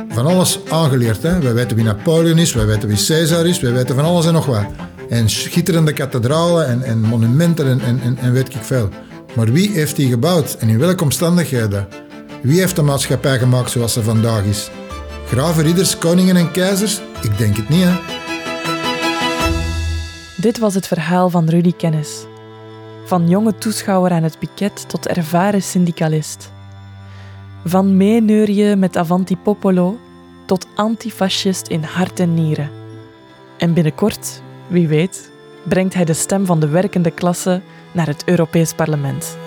van 0.09 0.25
alles 0.25 0.59
aangeleerd. 0.69 1.23
Hè? 1.23 1.39
Wij 1.39 1.53
weten 1.53 1.75
wie 1.75 1.85
Napoleon 1.85 2.37
is, 2.37 2.53
wij 2.53 2.65
weten 2.65 2.87
wie 2.87 3.05
Caesar 3.05 3.47
is, 3.47 3.59
wij 3.59 3.73
weten 3.73 3.95
van 3.95 4.05
alles 4.05 4.25
en 4.25 4.33
nog 4.33 4.45
wat. 4.45 4.65
En 5.09 5.29
schitterende 5.29 5.93
kathedralen 5.93 6.67
en, 6.67 6.83
en 6.83 7.01
monumenten 7.01 7.81
en, 7.81 7.99
en, 8.01 8.17
en 8.17 8.31
weet 8.31 8.55
ik 8.55 8.61
veel. 8.61 8.89
Maar 9.35 9.51
wie 9.51 9.71
heeft 9.71 9.95
die 9.95 10.09
gebouwd 10.09 10.55
en 10.59 10.69
in 10.69 10.79
welke 10.79 11.03
omstandigheden? 11.03 11.87
Wie 12.41 12.59
heeft 12.59 12.75
de 12.75 12.81
maatschappij 12.81 13.39
gemaakt 13.39 13.69
zoals 13.69 13.93
ze 13.93 14.03
vandaag 14.03 14.43
is? 14.43 14.69
Graven, 15.25 15.63
ridders, 15.63 15.97
koningen 15.97 16.35
en 16.35 16.51
keizers? 16.51 17.01
Ik 17.21 17.37
denk 17.37 17.55
het 17.57 17.69
niet, 17.69 17.83
hè? 17.83 17.99
Dit 20.37 20.59
was 20.59 20.73
het 20.73 20.87
verhaal 20.87 21.29
van 21.29 21.49
Rudy 21.49 21.73
Kennis. 21.77 22.25
Van 23.11 23.27
jonge 23.27 23.57
toeschouwer 23.57 24.11
aan 24.11 24.23
het 24.23 24.39
piket 24.39 24.89
tot 24.89 25.07
ervaren 25.07 25.61
syndicalist. 25.61 26.51
Van 27.65 27.97
meeneurje 27.97 28.75
met 28.75 28.97
Avanti 28.97 29.37
Popolo 29.37 29.97
tot 30.45 30.67
antifascist 30.75 31.67
in 31.67 31.83
hart 31.83 32.19
en 32.19 32.33
nieren. 32.33 32.69
En 33.57 33.73
binnenkort, 33.73 34.41
wie 34.67 34.87
weet, 34.87 35.31
brengt 35.63 35.93
hij 35.93 36.05
de 36.05 36.13
stem 36.13 36.45
van 36.45 36.59
de 36.59 36.67
werkende 36.67 37.11
klasse 37.11 37.61
naar 37.91 38.07
het 38.07 38.23
Europees 38.25 38.73
Parlement. 38.73 39.37